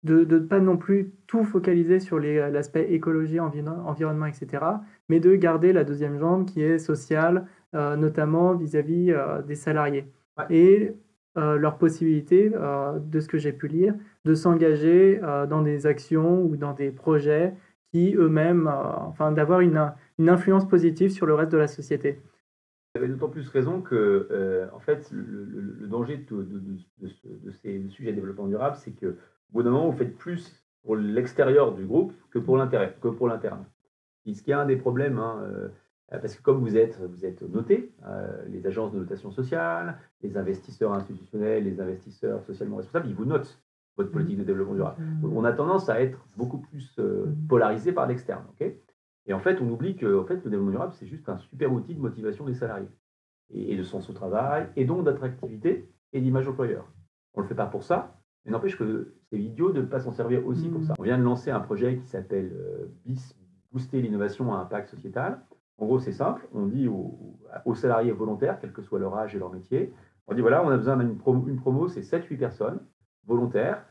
de 0.05 0.25
ne 0.25 0.39
pas 0.39 0.61
non 0.61 0.77
plus 0.77 1.13
tout 1.27 1.45
focaliser 1.45 1.99
sur 1.99 2.19
les- 2.19 2.51
l'aspect 2.51 2.93
écologie, 2.93 3.41
environ- 3.41 3.81
environnement, 3.87 4.27
etc., 4.27 4.63
mais 5.09 5.19
de 5.19 5.35
garder 5.35 5.73
la 5.73 5.83
deuxième 5.85 6.19
jambe 6.19 6.45
qui 6.47 6.63
est 6.63 6.79
sociale, 6.79 7.47
euh, 7.75 7.97
notamment 7.97 8.55
vis-à-vis 8.55 9.11
euh, 9.13 9.43
des 9.43 9.55
salariés. 9.57 10.05
Ouais. 10.39 10.45
Et 10.51 10.93
euh, 11.37 11.57
leur 11.57 11.79
possibilité, 11.79 12.53
euh, 12.55 12.99
de 13.01 13.19
ce 13.19 13.27
que 13.29 13.39
j'ai 13.39 13.53
pu 13.53 13.67
lire, 13.67 13.95
de 14.25 14.35
s'engager 14.35 15.19
euh, 15.23 15.47
dans 15.47 15.63
des 15.63 15.87
actions 15.87 16.45
ou 16.45 16.57
dans 16.57 16.75
des 16.75 16.91
projets 16.93 17.55
qui 17.93 18.15
eux-mêmes, 18.17 18.69
euh, 18.69 18.73
enfin, 19.09 19.33
d'avoir 19.33 19.61
une, 19.61 19.91
une 20.19 20.29
influence 20.29 20.69
positive 20.69 21.11
sur 21.11 21.27
le 21.27 21.35
reste 21.35 21.51
de 21.53 21.59
la 21.59 21.67
société. 21.67 22.21
Vous 22.95 23.03
avez 23.03 23.09
d'autant 23.09 23.29
plus 23.29 23.49
raison 23.49 23.81
que, 23.81 24.29
euh, 24.31 24.67
en 24.73 24.79
fait, 24.79 25.11
le, 25.11 25.23
le- 25.23 25.77
le 25.81 25.87
danger 25.89 26.19
de, 26.19 26.37
de- 26.37 26.59
de- 26.61 26.79
de 27.01 27.09
ce- 27.09 27.27
de 27.27 27.51
ces 27.51 27.83
sujets 27.89 28.11
de 28.11 28.17
développement 28.17 28.47
durable, 28.47 28.77
c'est 28.79 28.93
que, 28.93 29.17
au 29.51 29.55
bout 29.55 29.63
d'un 29.63 29.71
moment, 29.71 29.91
vous 29.91 29.97
faites 29.97 30.17
plus 30.17 30.65
pour 30.83 30.97
l'extérieur 30.97 31.73
du 31.75 31.85
groupe 31.87 32.13
que 32.31 32.39
pour 32.39 32.57
l'intérêt, 32.57 32.97
que 33.01 33.09
pour 33.09 33.29
l'interne. 33.29 33.65
Ce 34.27 34.43
qui 34.43 34.51
est 34.51 34.55
un 34.55 34.67
des 34.67 34.77
problèmes, 34.77 35.19
hein, 35.19 35.43
euh, 35.45 35.69
parce 36.09 36.35
que 36.35 36.43
comme 36.43 36.61
vous 36.61 36.77
êtes, 36.77 36.99
vous 37.01 37.25
êtes 37.25 37.43
noté, 37.43 37.93
euh, 38.07 38.45
les 38.49 38.67
agences 38.67 38.93
de 38.93 38.99
notation 38.99 39.31
sociale, 39.31 39.99
les 40.23 40.37
investisseurs 40.37 40.93
institutionnels, 40.93 41.65
les 41.65 41.81
investisseurs 41.81 42.43
socialement 42.45 42.77
responsables, 42.77 43.09
ils 43.09 43.15
vous 43.15 43.25
notent 43.25 43.61
votre 43.97 44.11
politique 44.11 44.39
de 44.39 44.45
développement 44.45 44.75
durable. 44.75 44.97
Donc, 45.23 45.33
on 45.35 45.45
a 45.45 45.53
tendance 45.53 45.89
à 45.89 46.01
être 46.01 46.19
beaucoup 46.37 46.59
plus 46.59 46.95
euh, 46.99 47.27
polarisé 47.49 47.93
par 47.93 48.07
l'externe. 48.07 48.45
ok? 48.51 48.73
Et 49.27 49.33
en 49.33 49.41
fait, 49.41 49.61
on 49.61 49.71
oublie 49.71 49.97
que 49.97 50.19
en 50.19 50.25
fait, 50.25 50.37
le 50.37 50.51
développement 50.51 50.73
durable, 50.73 50.93
c'est 50.95 51.07
juste 51.07 51.29
un 51.29 51.39
super 51.39 51.73
outil 51.73 51.95
de 51.95 52.01
motivation 52.01 52.45
des 52.45 52.55
salariés 52.55 52.89
et, 53.51 53.73
et 53.73 53.77
de 53.77 53.83
sens 53.83 54.11
au 54.11 54.13
travail, 54.13 54.69
et 54.77 54.85
donc 54.85 55.05
d'attractivité 55.05 55.89
et 56.13 56.21
d'image 56.21 56.49
employeur. 56.49 56.87
On 57.35 57.41
ne 57.41 57.45
le 57.45 57.49
fait 57.49 57.55
pas 57.55 57.67
pour 57.67 57.85
ça, 57.85 58.21
mais 58.45 58.53
n'empêche 58.53 58.77
que 58.79 59.15
c'est 59.31 59.39
idiot 59.39 59.73
de 59.73 59.81
ne 59.81 59.87
pas 59.87 60.01
s'en 60.01 60.13
servir 60.13 60.47
aussi 60.47 60.69
pour 60.69 60.81
Mhm. 60.81 60.87
ça. 60.87 60.95
On 60.99 61.03
vient 61.03 61.19
de 61.19 61.23
lancer 61.23 61.51
un 61.51 61.61
projet 61.61 61.97
qui 61.97 62.07
s'appelle 62.07 62.53
euh, 62.55 62.87
BIS, 63.05 63.35
Booster 63.73 64.01
l'innovation 64.01 64.55
à 64.55 64.59
impact 64.59 64.89
sociétal. 64.89 65.41
En 65.79 65.87
gros, 65.87 65.99
c'est 65.99 66.13
simple, 66.13 66.47
on 66.55 66.67
dit 66.67 66.87
aux, 66.87 67.37
aux 67.65 67.75
salariés 67.75 68.13
volontaires, 68.13 68.59
quel 68.61 68.73
que 68.73 68.83
soit 68.83 69.01
leur 69.01 69.17
âge 69.17 69.35
et 69.35 69.39
leur 69.41 69.51
métier, 69.53 69.93
on 70.29 70.35
dit 70.35 70.41
voilà, 70.41 70.65
on 70.65 70.69
a 70.69 70.77
besoin 70.77 70.97
d'une 70.97 71.17
promo, 71.19 71.49
une 71.49 71.57
promo, 71.57 71.89
c'est 71.89 72.03
7-8 72.03 72.39
personnes 72.39 72.79
volontaires, 73.27 73.85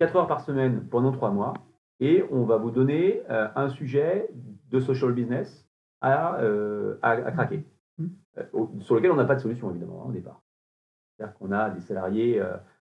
4 0.00 0.16
heures 0.16 0.26
par 0.26 0.40
semaine 0.42 0.86
pendant 0.90 1.10
3 1.12 1.30
mois, 1.30 1.54
et 2.00 2.22
on 2.30 2.44
va 2.44 2.58
vous 2.58 2.70
donner 2.70 3.22
euh, 3.30 3.48
un 3.56 3.68
sujet 3.70 4.28
de 4.70 4.80
social 4.80 5.12
business 5.12 5.66
à, 6.02 6.40
euh, 6.42 6.98
à, 7.00 7.10
à 7.12 7.30
craquer. 7.32 7.64
Euh, 8.36 8.42
au- 8.52 8.68
sur 8.80 8.96
lequel 8.96 9.12
on 9.12 9.16
n'a 9.16 9.24
pas 9.24 9.36
de 9.36 9.40
solution 9.40 9.70
évidemment 9.70 10.02
hein, 10.04 10.08
au 10.08 10.12
départ. 10.12 10.42
C'est-à-dire 11.16 11.34
qu'on 11.38 11.52
a 11.52 11.70
des 11.70 11.80
salariés 11.80 12.40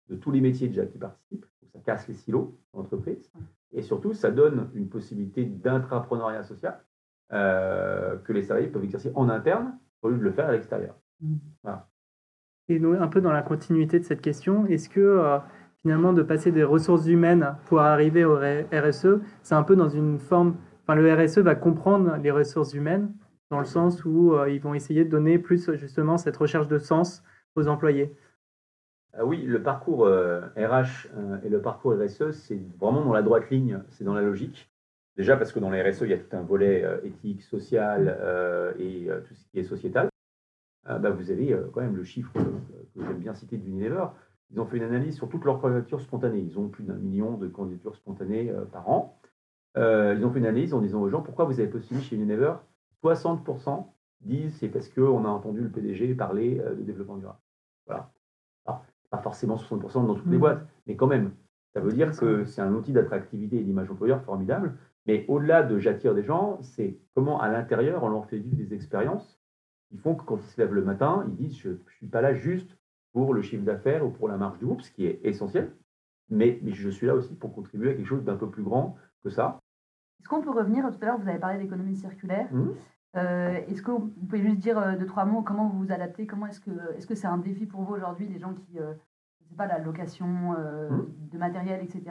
de 0.09 0.17
tous 0.17 0.31
les 0.31 0.41
métiers 0.41 0.69
déjà 0.69 0.87
qui 0.87 0.99
participent, 0.99 1.47
donc 1.63 1.71
ça 1.73 1.81
casse 1.81 2.09
les 2.09 2.15
silos 2.15 2.59
d'entreprise, 2.73 3.31
et 3.73 3.83
surtout 3.83 4.13
ça 4.15 4.31
donne 4.31 4.71
une 4.75 4.89
possibilité 4.89 5.45
d'intrapreneuriat 5.45 6.45
social 6.45 6.83
euh, 7.33 8.17
que 8.19 8.33
les 8.33 8.43
salariés 8.43 8.69
peuvent 8.69 8.85
exercer 8.85 9.13
en 9.15 9.29
interne 9.29 9.79
au 10.03 10.09
lieu 10.09 10.17
de 10.17 10.23
le 10.23 10.33
faire 10.33 10.49
à 10.49 10.53
l'extérieur. 10.53 10.95
Et 12.69 12.79
donc, 12.79 12.97
un 13.01 13.09
peu 13.09 13.21
dans 13.21 13.33
la 13.33 13.43
continuité 13.43 13.99
de 13.99 14.05
cette 14.05 14.21
question, 14.21 14.67
est-ce 14.67 14.89
que 14.89 15.01
euh, 15.01 15.39
finalement 15.83 16.13
de 16.13 16.23
passer 16.23 16.53
des 16.53 16.65
ressources 16.65 17.07
humaines 17.07 17.55
pour 17.67 17.81
arriver 17.81 18.25
au 18.25 18.37
RSE, 18.37 19.21
c'est 19.43 19.55
un 19.55 19.63
peu 19.63 19.77
dans 19.77 19.89
une 19.89 20.19
forme, 20.19 20.57
enfin 20.83 20.95
le 20.95 21.13
RSE 21.13 21.39
va 21.39 21.55
comprendre 21.55 22.17
les 22.17 22.31
ressources 22.31 22.75
humaines 22.75 23.13
dans 23.51 23.59
le 23.59 23.65
sens 23.65 24.05
où 24.05 24.35
euh, 24.35 24.51
ils 24.51 24.61
vont 24.61 24.75
essayer 24.75 25.05
de 25.05 25.11
donner 25.11 25.39
plus 25.39 25.71
justement 25.77 26.19
cette 26.19 26.37
recherche 26.37 26.69
de 26.69 26.79
sens 26.79 27.23
aux 27.57 27.69
employés. 27.69 28.15
Ah 29.15 29.25
oui, 29.25 29.43
le 29.43 29.63
parcours 29.63 30.07
euh, 30.07 30.43
RH 30.57 31.09
euh, 31.17 31.41
et 31.43 31.49
le 31.49 31.61
parcours 31.61 31.95
RSE, 31.95 32.33
c'est 32.33 32.61
vraiment 32.79 33.05
dans 33.05 33.13
la 33.13 33.23
droite 33.23 33.51
ligne, 33.51 33.83
c'est 33.91 34.05
dans 34.05 34.15
la 34.15 34.23
logique. 34.23 34.71
Déjà 35.17 35.37
parce 35.37 35.53
que 35.53 35.59
dans 35.59 35.71
la 35.71 35.83
RSE, 35.83 36.03
il 36.03 36.11
y 36.11 36.13
a 36.13 36.19
tout 36.19 36.37
un 36.37 36.43
volet 36.43 36.85
euh, 36.85 37.01
éthique, 37.03 37.43
social 37.43 38.17
euh, 38.21 38.73
et 38.79 39.11
euh, 39.11 39.21
tout 39.23 39.35
ce 39.35 39.45
qui 39.49 39.59
est 39.59 39.65
sociétal. 39.65 40.09
Euh, 40.89 40.99
bah, 40.99 41.11
vous 41.11 41.31
avez 41.31 41.53
euh, 41.53 41.69
quand 41.73 41.81
même 41.81 41.97
le 41.97 42.05
chiffre 42.05 42.33
euh, 42.37 42.43
que 42.95 43.05
j'aime 43.05 43.19
bien 43.19 43.35
citer 43.35 43.57
d'Unilever. 43.57 44.07
Ils 44.51 44.61
ont 44.61 44.67
fait 44.67 44.77
une 44.77 44.85
analyse 44.85 45.17
sur 45.17 45.29
toutes 45.29 45.45
leurs 45.45 45.61
candidatures 45.61 46.01
spontanées. 46.01 46.39
Ils 46.39 46.59
ont 46.59 46.69
plus 46.69 46.85
d'un 46.85 46.95
million 46.95 47.37
de 47.37 47.49
candidatures 47.49 47.97
spontanées 47.97 48.51
euh, 48.51 48.65
par 48.65 48.89
an. 48.89 49.19
Euh, 49.77 50.15
ils 50.17 50.25
ont 50.25 50.31
fait 50.31 50.39
une 50.39 50.47
analyse 50.47 50.73
en 50.73 50.81
disant 50.81 51.01
aux 51.01 51.09
gens 51.09 51.23
pourquoi 51.23 51.45
vous 51.45 51.61
avez 51.61 51.69
postulé 51.69 52.01
chez 52.01 52.17
Unilever? 52.17 52.55
60% 53.03 53.87
disent 54.21 54.57
c'est 54.57 54.69
parce 54.69 54.89
qu'on 54.89 55.25
a 55.25 55.29
entendu 55.29 55.61
le 55.61 55.69
PDG 55.69 56.15
parler 56.15 56.61
euh, 56.61 56.75
de 56.75 56.83
développement 56.83 57.17
durable. 57.17 57.39
Voilà. 57.87 58.11
Alors, 58.67 58.85
pas 59.11 59.19
forcément 59.19 59.57
60% 59.57 60.07
dans 60.07 60.15
toutes 60.15 60.27
les 60.27 60.33
Mhm. 60.33 60.39
boîtes, 60.41 60.67
mais 60.87 60.97
quand 60.97 61.07
même. 61.07 61.33
Ça 61.75 61.81
veut 61.81 61.93
dire 61.93 62.17
que 62.19 62.45
c'est 62.45 62.61
un 62.63 62.73
outil 62.75 62.93
d'attractivité 62.93 63.59
et 63.59 63.63
d'image 63.63 63.91
employeur 63.91 64.23
formidable. 64.23 64.75
Mais 65.07 65.25
au-delà 65.29 65.63
de 65.63 65.79
j'attire 65.79 66.15
des 66.15 66.23
gens, 66.25 66.59
c'est 66.63 66.99
comment 67.15 67.41
à 67.41 67.49
l'intérieur 67.49 68.03
on 68.03 68.09
leur 68.09 68.27
fait 68.27 68.39
vivre 68.39 68.57
des 68.57 68.75
expériences 68.75 69.41
qui 69.89 69.97
font 69.99 70.15
que 70.15 70.25
quand 70.25 70.37
ils 70.39 70.43
se 70.51 70.61
lèvent 70.61 70.75
le 70.75 70.83
matin, 70.85 71.25
ils 71.29 71.35
disent 71.37 71.57
je 71.59 71.71
ne 71.71 71.77
suis 71.97 72.07
pas 72.07 72.21
là 72.21 72.35
juste 72.35 72.77
pour 73.13 73.33
le 73.33 73.41
chiffre 73.43 73.65
d'affaires 73.65 74.05
ou 74.05 74.11
pour 74.11 74.29
la 74.29 74.37
marge 74.37 74.59
du 74.59 74.67
groupe, 74.67 74.83
ce 74.83 74.91
qui 74.91 75.07
est 75.07 75.21
essentiel, 75.25 75.73
mais, 76.31 76.59
mais 76.63 76.73
je 76.73 76.89
suis 76.91 77.07
là 77.07 77.15
aussi 77.15 77.35
pour 77.37 77.55
contribuer 77.55 77.91
à 77.91 77.95
quelque 77.95 78.07
chose 78.07 78.25
d'un 78.25 78.37
peu 78.37 78.51
plus 78.51 78.63
grand 78.63 78.97
que 79.23 79.31
ça. 79.31 79.59
Est-ce 80.21 80.29
qu'on 80.29 80.43
peut 80.43 80.51
revenir, 80.51 80.85
tout 80.91 80.99
à 81.03 81.07
l'heure 81.07 81.19
vous 81.19 81.29
avez 81.29 81.39
parlé 81.39 81.59
d'économie 81.59 81.97
circulaire, 81.97 82.49
Mhm. 82.53 82.75
Euh, 83.17 83.59
est-ce 83.69 83.83
que 83.83 83.91
vous 83.91 84.09
pouvez 84.09 84.43
juste 84.43 84.59
dire 84.59 84.79
euh, 84.79 84.97
deux, 84.97 85.07
trois 85.07 85.25
mots, 85.25 85.43
comment 85.43 85.67
vous 85.69 85.79
vous 85.85 85.93
adaptez, 85.93 86.27
comment 86.27 86.47
est-ce 86.47 86.61
que 86.61 86.71
est-ce 86.97 87.07
que 87.07 87.15
c'est 87.15 87.27
un 87.27 87.39
défi 87.39 87.67
pour 87.67 87.83
vous 87.83 87.95
aujourd'hui, 87.95 88.29
les 88.29 88.39
gens 88.39 88.53
qui, 88.53 88.79
euh, 88.79 88.93
je 89.43 89.49
sais 89.49 89.55
pas, 89.57 89.67
la 89.67 89.79
location 89.79 90.55
euh, 90.59 90.91
Mhm. 90.91 91.07
de 91.33 91.39
matériel, 91.39 91.81
etc. 91.83 92.03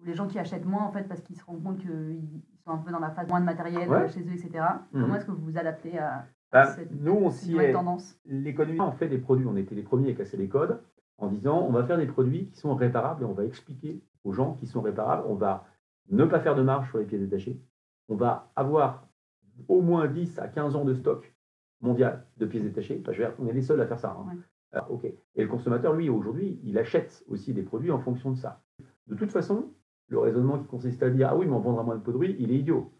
Ou 0.00 0.04
les 0.04 0.14
gens 0.14 0.26
qui 0.26 0.38
achètent 0.38 0.66
moins 0.66 0.84
en 0.84 0.92
fait 0.92 1.04
parce 1.08 1.22
qu'ils 1.22 1.36
se 1.36 1.44
rendent 1.44 1.62
compte 1.62 1.78
qu'ils 1.78 2.42
sont 2.64 2.70
un 2.72 2.76
peu 2.78 2.92
dans 2.92 2.98
la 2.98 3.10
phase 3.10 3.26
moins 3.28 3.40
de 3.40 3.46
matériel 3.46 3.88
Ouais. 3.88 4.08
chez 4.08 4.20
eux, 4.20 4.32
etc. 4.32 4.64
Mhm. 4.92 5.02
Comment 5.02 5.14
est-ce 5.16 5.24
que 5.24 5.30
vous 5.32 5.44
vous 5.44 5.58
adaptez 5.58 5.98
à 5.98 6.26
Bah, 6.52 6.66
cette, 6.66 6.92
nous, 6.92 7.12
on 7.14 7.30
s'y 7.30 7.56
est, 7.56 7.72
tendance? 7.72 8.18
L'économie, 8.26 8.80
on 8.80 8.92
fait 8.92 9.08
des 9.08 9.18
produits. 9.18 9.46
On 9.46 9.56
était 9.56 9.74
les 9.74 9.82
premiers 9.82 10.10
à 10.12 10.14
casser 10.14 10.36
les 10.36 10.48
codes 10.48 10.80
en 11.16 11.28
disant 11.28 11.58
on 11.66 11.72
va 11.72 11.84
faire 11.84 11.96
des 11.98 12.06
produits 12.06 12.46
qui 12.50 12.56
sont 12.60 12.74
réparables 12.74 13.22
et 13.22 13.26
on 13.26 13.32
va 13.34 13.44
expliquer 13.44 14.02
aux 14.24 14.32
gens 14.32 14.52
qui 14.54 14.66
sont 14.66 14.82
réparables. 14.82 15.24
On 15.26 15.34
va 15.34 15.64
ne 16.10 16.24
pas 16.26 16.38
faire 16.40 16.54
de 16.54 16.62
marge 16.62 16.88
sur 16.90 16.98
les 16.98 17.04
pièces 17.06 17.20
détachées. 17.22 17.60
On 18.08 18.14
va 18.16 18.50
avoir 18.56 19.07
au 19.68 19.80
moins 19.80 20.06
10 20.06 20.38
à 20.38 20.48
15 20.48 20.76
ans 20.76 20.84
de 20.84 20.94
stock 20.94 21.34
mondial 21.80 22.26
de 22.38 22.46
pièces 22.46 22.62
détachées. 22.64 22.98
Enfin, 23.02 23.12
je 23.12 23.18
veux 23.22 23.28
dire, 23.28 23.34
on 23.38 23.46
est 23.46 23.52
les 23.52 23.62
seuls 23.62 23.80
à 23.80 23.86
faire 23.86 23.98
ça. 23.98 24.16
hein. 24.18 24.26
Ouais. 24.28 24.38
Alors, 24.72 24.90
ok. 24.92 25.04
Et 25.04 25.42
le 25.42 25.48
consommateur, 25.48 25.94
lui, 25.94 26.08
aujourd'hui, 26.10 26.60
il 26.64 26.76
achète 26.78 27.24
aussi 27.28 27.54
des 27.54 27.62
produits 27.62 27.90
en 27.90 27.98
fonction 27.98 28.30
de 28.30 28.36
ça. 28.36 28.62
De 29.06 29.14
toute 29.14 29.30
façon, 29.32 29.72
le 30.08 30.18
raisonnement 30.18 30.58
qui 30.58 30.66
consiste 30.66 31.02
à 31.02 31.10
dire 31.10 31.28
ah 31.30 31.36
oui, 31.36 31.46
mais 31.46 31.54
on 31.54 31.60
vendra 31.60 31.82
moins 31.82 31.96
de 31.96 32.02
produits, 32.02 32.36
il 32.38 32.50
est 32.52 32.58
idiot. 32.58 32.92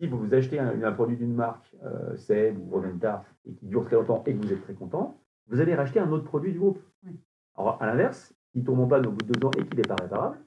Si 0.00 0.06
vous 0.06 0.18
vous 0.18 0.34
achetez 0.34 0.58
un, 0.58 0.82
un 0.82 0.92
produit 0.92 1.16
d'une 1.16 1.34
marque, 1.34 1.74
euh, 1.84 2.16
Seb 2.16 2.58
ou 2.58 2.70
Roventa, 2.70 3.24
et 3.44 3.54
qui 3.54 3.66
dure 3.66 3.84
très 3.84 3.96
longtemps 3.96 4.22
et 4.26 4.34
que 4.34 4.44
vous 4.44 4.52
êtes 4.52 4.62
très 4.62 4.74
content, 4.74 5.18
vous 5.48 5.60
allez 5.60 5.74
racheter 5.74 6.00
un 6.00 6.10
autre 6.10 6.24
produit 6.24 6.52
du 6.52 6.58
groupe. 6.58 6.80
Oui. 7.04 7.18
Alors, 7.56 7.80
à 7.82 7.86
l'inverse, 7.86 8.34
s'il 8.52 8.64
tombe 8.64 8.80
en 8.80 8.86
panne 8.86 9.06
au 9.06 9.10
bout 9.12 9.24
de 9.24 9.32
deux 9.32 9.46
ans 9.46 9.50
et 9.58 9.64
qu'il 9.64 9.76
n'est 9.76 9.82
pas 9.82 9.96
réparable, 9.96 10.38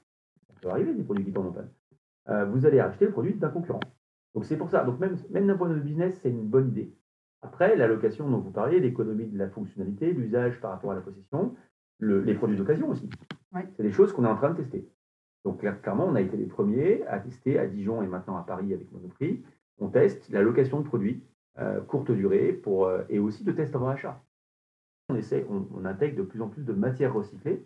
ça 0.48 0.54
peut 0.60 0.68
arriver 0.70 0.94
des 0.94 1.02
produits 1.02 1.24
qui 1.24 1.32
tombent 1.32 1.46
en 1.48 1.52
panne, 1.52 1.70
euh, 2.28 2.44
vous 2.46 2.66
allez 2.66 2.80
racheter 2.80 3.06
le 3.06 3.12
produit 3.12 3.34
d'un 3.34 3.48
concurrent. 3.48 3.80
Donc, 4.34 4.44
c'est 4.44 4.56
pour 4.56 4.70
ça. 4.70 4.84
Donc, 4.84 4.98
même, 5.00 5.16
même 5.30 5.46
d'un 5.46 5.56
point 5.56 5.68
de 5.68 5.74
vue 5.74 5.80
business, 5.82 6.18
c'est 6.22 6.30
une 6.30 6.46
bonne 6.46 6.68
idée. 6.68 6.92
Après, 7.42 7.76
la 7.76 7.86
location 7.86 8.28
dont 8.28 8.38
vous 8.38 8.50
parliez, 8.50 8.80
l'économie 8.80 9.26
de 9.26 9.38
la 9.38 9.48
fonctionnalité, 9.48 10.12
l'usage 10.12 10.60
par 10.60 10.72
rapport 10.72 10.90
à 10.92 10.94
la 10.94 11.00
possession, 11.00 11.54
le- 11.98 12.20
les 12.22 12.34
produits 12.34 12.56
d'occasion 12.56 12.88
aussi. 12.90 13.08
Ouais. 13.54 13.66
C'est 13.76 13.82
des 13.82 13.92
choses 13.92 14.12
qu'on 14.12 14.24
est 14.24 14.28
en 14.28 14.36
train 14.36 14.50
de 14.50 14.56
tester. 14.56 14.88
Donc, 15.44 15.60
clair- 15.60 15.80
clairement, 15.80 16.06
on 16.06 16.14
a 16.14 16.20
été 16.20 16.36
les 16.36 16.46
premiers 16.46 17.04
à 17.06 17.20
tester 17.20 17.58
à 17.58 17.66
Dijon 17.66 18.02
et 18.02 18.06
maintenant 18.06 18.36
à 18.36 18.42
Paris 18.42 18.74
avec 18.74 18.90
Monoprix. 18.92 19.42
On 19.78 19.88
teste 19.88 20.28
la 20.30 20.42
location 20.42 20.80
de 20.80 20.84
produits 20.84 21.22
euh, 21.58 21.80
courte 21.80 22.10
durée 22.10 22.52
pour, 22.52 22.86
euh, 22.86 23.02
et 23.08 23.18
aussi 23.18 23.44
de 23.44 23.52
test 23.52 23.74
avant 23.74 23.88
achat. 23.88 24.22
On, 25.08 25.14
essaie, 25.16 25.46
on, 25.48 25.66
on 25.74 25.84
intègre 25.84 26.18
de 26.18 26.22
plus 26.22 26.42
en 26.42 26.48
plus 26.48 26.64
de 26.64 26.72
matières 26.72 27.14
recyclées 27.14 27.64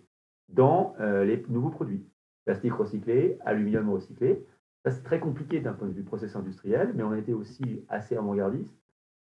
dans 0.48 0.94
euh, 1.01 1.25
les 1.25 1.44
nouveaux 1.48 1.70
produits. 1.70 2.05
Plastique 2.44 2.72
recyclé, 2.75 3.38
aluminium 3.44 3.90
recyclé. 3.90 4.44
Ça, 4.85 4.90
c'est 4.90 5.03
très 5.03 5.21
compliqué 5.21 5.61
d'un 5.61 5.73
point 5.75 5.87
de 5.88 5.92
vue 5.92 6.03
process 6.03 6.35
industriel, 6.35 6.92
mais 6.95 7.03
on 7.05 7.12
a 7.12 7.18
été 7.18 7.33
aussi 7.33 7.85
assez 7.88 8.16
avant-gardiste 8.16 8.77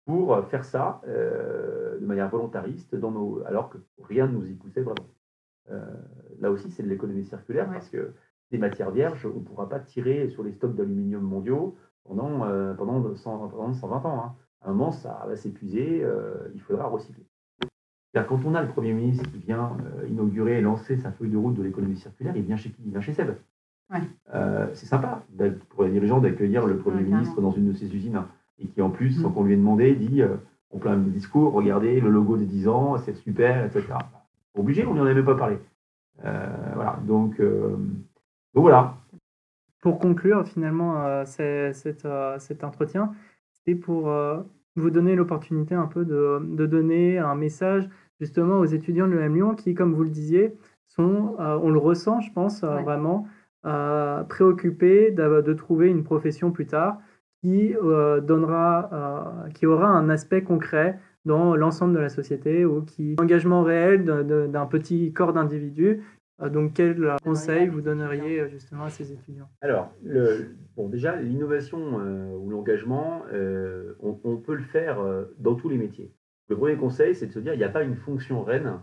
pour 0.05 0.45
faire 0.47 0.63
ça 0.63 1.01
euh, 1.07 1.99
de 1.99 2.05
manière 2.05 2.29
volontariste, 2.29 2.95
dans 2.95 3.11
nos, 3.11 3.43
alors 3.45 3.69
que 3.69 3.77
rien 4.03 4.27
ne 4.27 4.33
nous 4.33 4.49
y 4.49 4.53
poussait 4.53 4.81
vraiment. 4.81 5.07
Euh, 5.71 5.81
là 6.39 6.51
aussi, 6.51 6.69
c'est 6.71 6.83
de 6.83 6.87
l'économie 6.87 7.25
circulaire 7.25 7.67
Ouais. 7.67 7.73
parce 7.73 7.89
que 7.89 8.13
des 8.51 8.57
matières 8.57 8.91
vierges, 8.91 9.25
on 9.25 9.39
ne 9.39 9.43
pourra 9.43 9.67
pas 9.67 9.79
tirer 9.79 10.29
sur 10.29 10.43
les 10.43 10.53
stocks 10.53 10.75
d'aluminium 10.75 11.23
mondiaux 11.23 11.75
pendant, 12.05 12.45
euh, 12.45 12.73
pendant, 12.73 13.13
100 13.15 13.49
pendant 13.49 13.73
120 13.73 14.05
ans. 14.05 14.23
hein. 14.23 14.35
À 14.61 14.69
un 14.69 14.73
moment, 14.73 14.91
ça 14.91 15.25
va 15.27 15.35
s'épuiser, 15.35 16.03
il 16.55 16.61
faudra 16.61 16.87
recycler. 16.87 17.25
Quand 18.27 18.39
on 18.45 18.55
a 18.55 18.63
le 18.63 18.69
Premier 18.69 18.93
ministre 18.93 19.29
qui 19.29 19.37
vient 19.37 19.77
inaugurer 20.07 20.57
et 20.57 20.61
lancer 20.61 20.97
sa 20.97 21.11
feuille 21.11 21.29
de 21.29 21.37
route 21.37 21.53
de 21.55 21.61
l'économie 21.61 21.97
circulaire, 21.97 22.35
il 22.35 22.41
vient 22.43 22.55
chez 22.55 22.71
qui? 22.71 22.81
Il 22.83 22.89
vient 22.91 22.99
chez 23.01 23.13
Seb. 23.13 23.35
Ouais. 23.91 24.01
Euh, 24.33 24.67
c'est 24.73 24.85
sympa 24.85 25.23
pour 25.69 25.83
les 25.83 25.91
dirigeants 25.91 26.19
d'accueillir 26.19 26.65
le 26.65 26.77
Premier 26.77 26.97
Ouais, 27.03 27.09
ministre 27.09 27.39
dans 27.41 27.51
une 27.51 27.67
de 27.71 27.73
ses 27.73 27.93
usines 27.95 28.17
hein, 28.17 28.27
et 28.59 28.67
qui, 28.67 28.81
en 28.81 28.89
plus, 28.89 29.17
Mm. 29.17 29.21
sans 29.21 29.31
qu'on 29.31 29.43
lui 29.43 29.53
ait 29.53 29.57
demandé, 29.57 29.93
dit 29.95 30.21
euh, 30.21 30.35
en 30.73 30.77
plein 30.79 30.97
discours 30.97 31.53
regardez 31.53 32.01
le 32.01 32.09
logo 32.09 32.35
des 32.37 32.45
10 32.45 32.67
ans, 32.67 32.97
c'est 32.97 33.13
super, 33.15 33.65
etc. 33.65 33.83
Obligé, 34.55 34.85
on 34.85 34.93
n'y 34.93 34.99
en 34.99 35.05
avait 35.05 35.23
pas 35.23 35.35
parlé. 35.35 35.57
Euh, 36.25 36.47
voilà, 36.75 36.99
donc, 37.07 37.39
euh, 37.39 37.69
donc 38.53 38.63
voilà. 38.63 38.95
Pour 39.81 39.99
conclure 39.99 40.45
finalement 40.45 41.05
euh, 41.05 41.23
c'est- 41.25 41.71
cet, 41.73 42.03
euh, 42.05 42.37
cet 42.39 42.63
entretien, 42.63 43.13
c'était 43.53 43.75
pour 43.75 44.09
euh, 44.09 44.41
vous 44.75 44.89
donner 44.89 45.15
l'opportunité 45.15 45.75
un 45.75 45.85
peu 45.85 46.03
de, 46.03 46.39
de 46.43 46.65
donner 46.65 47.19
un 47.19 47.35
message 47.35 47.87
justement 48.19 48.55
aux 48.59 48.65
étudiants 48.65 49.07
de 49.07 49.13
l'EM 49.13 49.35
Lyon 49.35 49.55
qui, 49.55 49.75
comme 49.75 49.93
vous 49.93 50.03
le 50.03 50.09
disiez, 50.09 50.55
sont, 50.87 51.35
euh, 51.39 51.59
on 51.61 51.69
le 51.69 51.77
ressent, 51.79 52.19
je 52.19 52.33
pense, 52.33 52.63
euh, 52.63 52.77
Ouais. 52.77 52.83
vraiment 52.83 53.27
euh, 53.67 54.23
préoccupés 54.23 55.11
d'a- 55.11 55.41
de 55.41 55.53
trouver 55.53 55.89
une 55.89 56.03
profession 56.03 56.51
plus 56.51 56.65
tard 56.65 56.99
qui, 57.43 57.75
euh, 57.75 58.21
donnera, 58.21 58.89
euh, 59.45 59.49
qui 59.49 59.65
aura 59.65 59.89
un 59.89 60.09
aspect 60.09 60.41
concret 60.41 60.97
dans 61.25 61.55
l'ensemble 61.55 61.93
de 61.93 61.99
la 61.99 62.09
société 62.09 62.65
ou 62.65 62.81
qui 62.81 63.15
engagement 63.19 63.61
réel 63.61 64.05
d'un 64.05 64.65
petit 64.65 65.11
corps 65.13 65.33
d'individus. 65.33 66.01
Euh, 66.41 66.49
donc, 66.49 66.73
quel 66.73 67.15
conseil 67.23 67.67
vous 67.67 67.81
donneriez 67.81 68.47
justement 68.49 68.85
à 68.85 68.89
ces 68.89 69.11
étudiants? 69.11 69.49
Alors, 69.61 69.91
le, 70.03 70.55
bon, 70.75 70.87
déjà, 70.87 71.15
l'innovation 71.15 71.99
euh, 71.99 72.37
ou 72.37 72.49
l'engagement, 72.49 73.23
euh, 73.33 73.93
on, 74.01 74.19
on 74.23 74.37
peut 74.37 74.55
le 74.55 74.63
faire 74.63 74.99
euh, 74.99 75.25
dans 75.39 75.55
tous 75.55 75.67
les 75.67 75.77
métiers. 75.77 76.11
Le 76.49 76.55
premier 76.55 76.77
conseil, 76.77 77.13
c'est 77.13 77.27
de 77.27 77.31
se 77.33 77.39
dire 77.39 77.53
il 77.53 77.57
n'y 77.57 77.63
a 77.63 77.69
pas 77.69 77.83
une 77.83 77.95
fonction 77.95 78.43
reine 78.43 78.79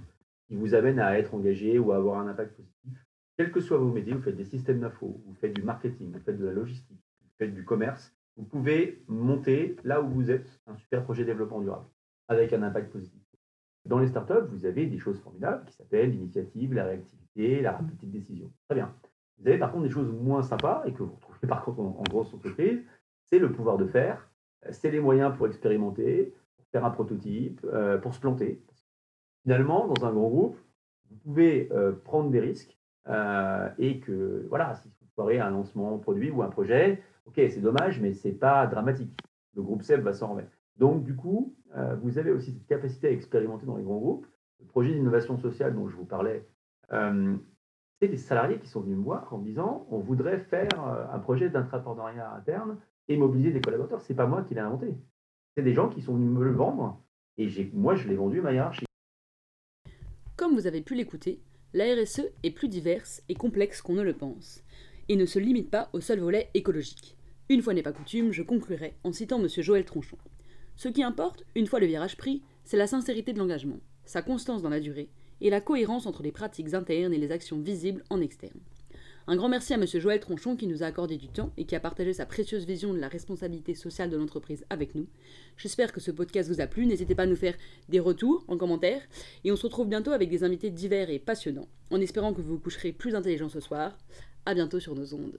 qui 0.48 0.56
vous 0.56 0.74
amène 0.74 0.98
à 0.98 1.18
être 1.18 1.34
engagé 1.34 1.78
ou 1.78 1.92
à 1.92 1.96
avoir 1.96 2.18
un 2.18 2.28
impact 2.28 2.56
positif. 2.56 3.03
Quels 3.36 3.50
que 3.50 3.60
soient 3.60 3.78
vos 3.78 3.90
métiers, 3.90 4.12
vous 4.12 4.22
faites 4.22 4.36
des 4.36 4.44
systèmes 4.44 4.80
d'info, 4.80 5.20
vous 5.26 5.34
faites 5.34 5.54
du 5.54 5.62
marketing, 5.62 6.12
vous 6.12 6.20
faites 6.20 6.38
de 6.38 6.44
la 6.44 6.52
logistique, 6.52 7.02
vous 7.20 7.30
faites 7.36 7.52
du 7.52 7.64
commerce, 7.64 8.14
vous 8.36 8.44
pouvez 8.44 9.02
monter 9.08 9.76
là 9.82 10.00
où 10.00 10.08
vous 10.08 10.30
êtes 10.30 10.60
un 10.66 10.76
super 10.76 11.02
projet 11.02 11.22
de 11.22 11.28
développement 11.28 11.60
durable 11.60 11.86
avec 12.28 12.52
un 12.52 12.62
impact 12.62 12.92
positif. 12.92 13.20
Dans 13.84 13.98
les 13.98 14.06
startups, 14.06 14.46
vous 14.48 14.66
avez 14.66 14.86
des 14.86 14.98
choses 14.98 15.20
formidables 15.20 15.64
qui 15.66 15.74
s'appellent 15.74 16.10
l'initiative, 16.10 16.72
la 16.74 16.84
réactivité, 16.84 17.60
la 17.60 17.72
rapidité 17.72 18.06
de 18.06 18.12
décision. 18.12 18.50
Très 18.68 18.76
bien. 18.76 18.94
Vous 19.38 19.48
avez 19.48 19.58
par 19.58 19.72
contre 19.72 19.84
des 19.84 19.90
choses 19.90 20.10
moins 20.10 20.42
sympas 20.42 20.82
et 20.86 20.92
que 20.92 21.02
vous 21.02 21.14
retrouvez 21.14 21.48
par 21.48 21.64
contre 21.64 21.80
en, 21.80 22.02
grosse 22.08 22.32
entreprise, 22.32 22.82
c'est 23.24 23.38
le 23.38 23.52
pouvoir 23.52 23.78
de 23.78 23.86
faire, 23.86 24.30
c'est 24.70 24.90
les 24.90 25.00
moyens 25.00 25.36
pour 25.36 25.46
expérimenter, 25.46 26.32
pour 26.56 26.66
faire 26.68 26.84
un 26.84 26.90
prototype, 26.90 27.60
euh, 27.64 27.98
pour 27.98 28.14
se 28.14 28.20
planter. 28.20 28.62
Finalement, 29.42 29.88
dans 29.88 30.06
un 30.06 30.12
grand 30.12 30.28
groupe, 30.28 30.56
vous 31.10 31.16
pouvez 31.16 31.68
euh, 31.72 31.92
prendre 31.92 32.30
des 32.30 32.40
risques 32.40 32.78
euh, 33.08 33.68
et 33.78 34.00
que, 34.00 34.46
voilà, 34.48 34.74
si 34.76 34.88
vous 34.88 35.06
foirez 35.14 35.38
un 35.38 35.50
lancement 35.50 35.98
produit 35.98 36.30
ou 36.30 36.42
un 36.42 36.48
projet, 36.48 37.02
ok, 37.26 37.34
c'est 37.36 37.60
dommage, 37.60 38.00
mais 38.00 38.14
c'est 38.14 38.32
pas 38.32 38.66
dramatique. 38.66 39.18
Le 39.54 39.62
groupe 39.62 39.82
SEB 39.82 40.00
va 40.00 40.12
s'en 40.12 40.28
remettre. 40.28 40.50
Donc, 40.76 41.04
du 41.04 41.14
coup, 41.14 41.54
euh, 41.76 41.94
vous 42.02 42.18
avez 42.18 42.30
aussi 42.30 42.52
cette 42.52 42.66
capacité 42.66 43.08
à 43.08 43.10
expérimenter 43.10 43.66
dans 43.66 43.76
les 43.76 43.84
grands 43.84 43.98
groupes. 43.98 44.26
Le 44.60 44.66
projet 44.66 44.92
d'innovation 44.92 45.38
sociale 45.38 45.74
dont 45.74 45.88
je 45.88 45.96
vous 45.96 46.04
parlais, 46.04 46.46
euh, 46.92 47.36
c'est 48.00 48.08
des 48.08 48.16
salariés 48.16 48.58
qui 48.58 48.68
sont 48.68 48.80
venus 48.80 48.98
me 48.98 49.02
voir 49.02 49.32
en 49.32 49.38
me 49.38 49.44
disant 49.44 49.86
on 49.90 49.98
voudrait 49.98 50.38
faire 50.38 50.68
un 51.12 51.18
projet 51.18 51.48
d'intrapreneuriat 51.48 52.32
interne 52.34 52.78
et 53.08 53.16
mobiliser 53.16 53.52
des 53.52 53.60
collaborateurs. 53.60 54.00
C'est 54.00 54.14
pas 54.14 54.26
moi 54.26 54.42
qui 54.42 54.54
l'ai 54.54 54.60
inventé. 54.60 54.94
C'est 55.54 55.62
des 55.62 55.74
gens 55.74 55.88
qui 55.88 56.02
sont 56.02 56.14
venus 56.14 56.30
me 56.30 56.44
le 56.44 56.52
vendre 56.52 57.04
et 57.36 57.70
moi, 57.72 57.94
je 57.96 58.08
l'ai 58.08 58.16
vendu 58.16 58.40
à 58.40 58.42
ma 58.42 58.52
hiérarchie. 58.52 58.84
Comme 60.36 60.54
vous 60.54 60.66
avez 60.66 60.82
pu 60.82 60.94
l'écouter, 60.94 61.40
la 61.74 61.92
RSE 61.92 62.22
est 62.44 62.52
plus 62.52 62.68
diverse 62.68 63.20
et 63.28 63.34
complexe 63.34 63.82
qu'on 63.82 63.94
ne 63.94 64.02
le 64.02 64.14
pense, 64.14 64.62
et 65.08 65.16
ne 65.16 65.26
se 65.26 65.40
limite 65.40 65.70
pas 65.70 65.90
au 65.92 66.00
seul 66.00 66.20
volet 66.20 66.48
écologique. 66.54 67.16
Une 67.48 67.62
fois 67.62 67.74
n'est 67.74 67.82
pas 67.82 67.92
coutume, 67.92 68.30
je 68.30 68.44
conclurai 68.44 68.94
en 69.02 69.12
citant 69.12 69.40
M. 69.40 69.48
Joël 69.48 69.84
Tronchon. 69.84 70.16
Ce 70.76 70.88
qui 70.88 71.02
importe, 71.02 71.44
une 71.56 71.66
fois 71.66 71.80
le 71.80 71.86
virage 71.86 72.16
pris, 72.16 72.42
c'est 72.62 72.76
la 72.76 72.86
sincérité 72.86 73.32
de 73.32 73.40
l'engagement, 73.40 73.80
sa 74.04 74.22
constance 74.22 74.62
dans 74.62 74.70
la 74.70 74.78
durée, 74.78 75.08
et 75.40 75.50
la 75.50 75.60
cohérence 75.60 76.06
entre 76.06 76.22
les 76.22 76.30
pratiques 76.30 76.74
internes 76.74 77.12
et 77.12 77.18
les 77.18 77.32
actions 77.32 77.58
visibles 77.58 78.04
en 78.08 78.20
externe. 78.20 78.60
Un 79.26 79.36
grand 79.36 79.48
merci 79.48 79.72
à 79.72 79.76
M. 79.76 79.86
Joël 79.86 80.20
Tronchon 80.20 80.54
qui 80.54 80.66
nous 80.66 80.82
a 80.82 80.86
accordé 80.86 81.16
du 81.16 81.28
temps 81.28 81.50
et 81.56 81.64
qui 81.64 81.74
a 81.74 81.80
partagé 81.80 82.12
sa 82.12 82.26
précieuse 82.26 82.66
vision 82.66 82.92
de 82.92 82.98
la 82.98 83.08
responsabilité 83.08 83.74
sociale 83.74 84.10
de 84.10 84.18
l'entreprise 84.18 84.66
avec 84.68 84.94
nous. 84.94 85.06
J'espère 85.56 85.92
que 85.92 86.00
ce 86.00 86.10
podcast 86.10 86.50
vous 86.50 86.60
a 86.60 86.66
plu. 86.66 86.84
N'hésitez 86.84 87.14
pas 87.14 87.22
à 87.22 87.26
nous 87.26 87.36
faire 87.36 87.54
des 87.88 88.00
retours 88.00 88.44
en 88.48 88.58
commentaire. 88.58 89.00
Et 89.44 89.50
on 89.50 89.56
se 89.56 89.62
retrouve 89.62 89.88
bientôt 89.88 90.12
avec 90.12 90.28
des 90.28 90.44
invités 90.44 90.70
divers 90.70 91.08
et 91.08 91.18
passionnants, 91.18 91.68
en 91.90 92.00
espérant 92.02 92.34
que 92.34 92.42
vous 92.42 92.54
vous 92.54 92.60
coucherez 92.60 92.92
plus 92.92 93.14
intelligent 93.14 93.48
ce 93.48 93.60
soir. 93.60 93.96
À 94.44 94.52
bientôt 94.52 94.78
sur 94.78 94.94
nos 94.94 95.14
ondes. 95.14 95.38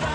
Bye. 0.00 0.13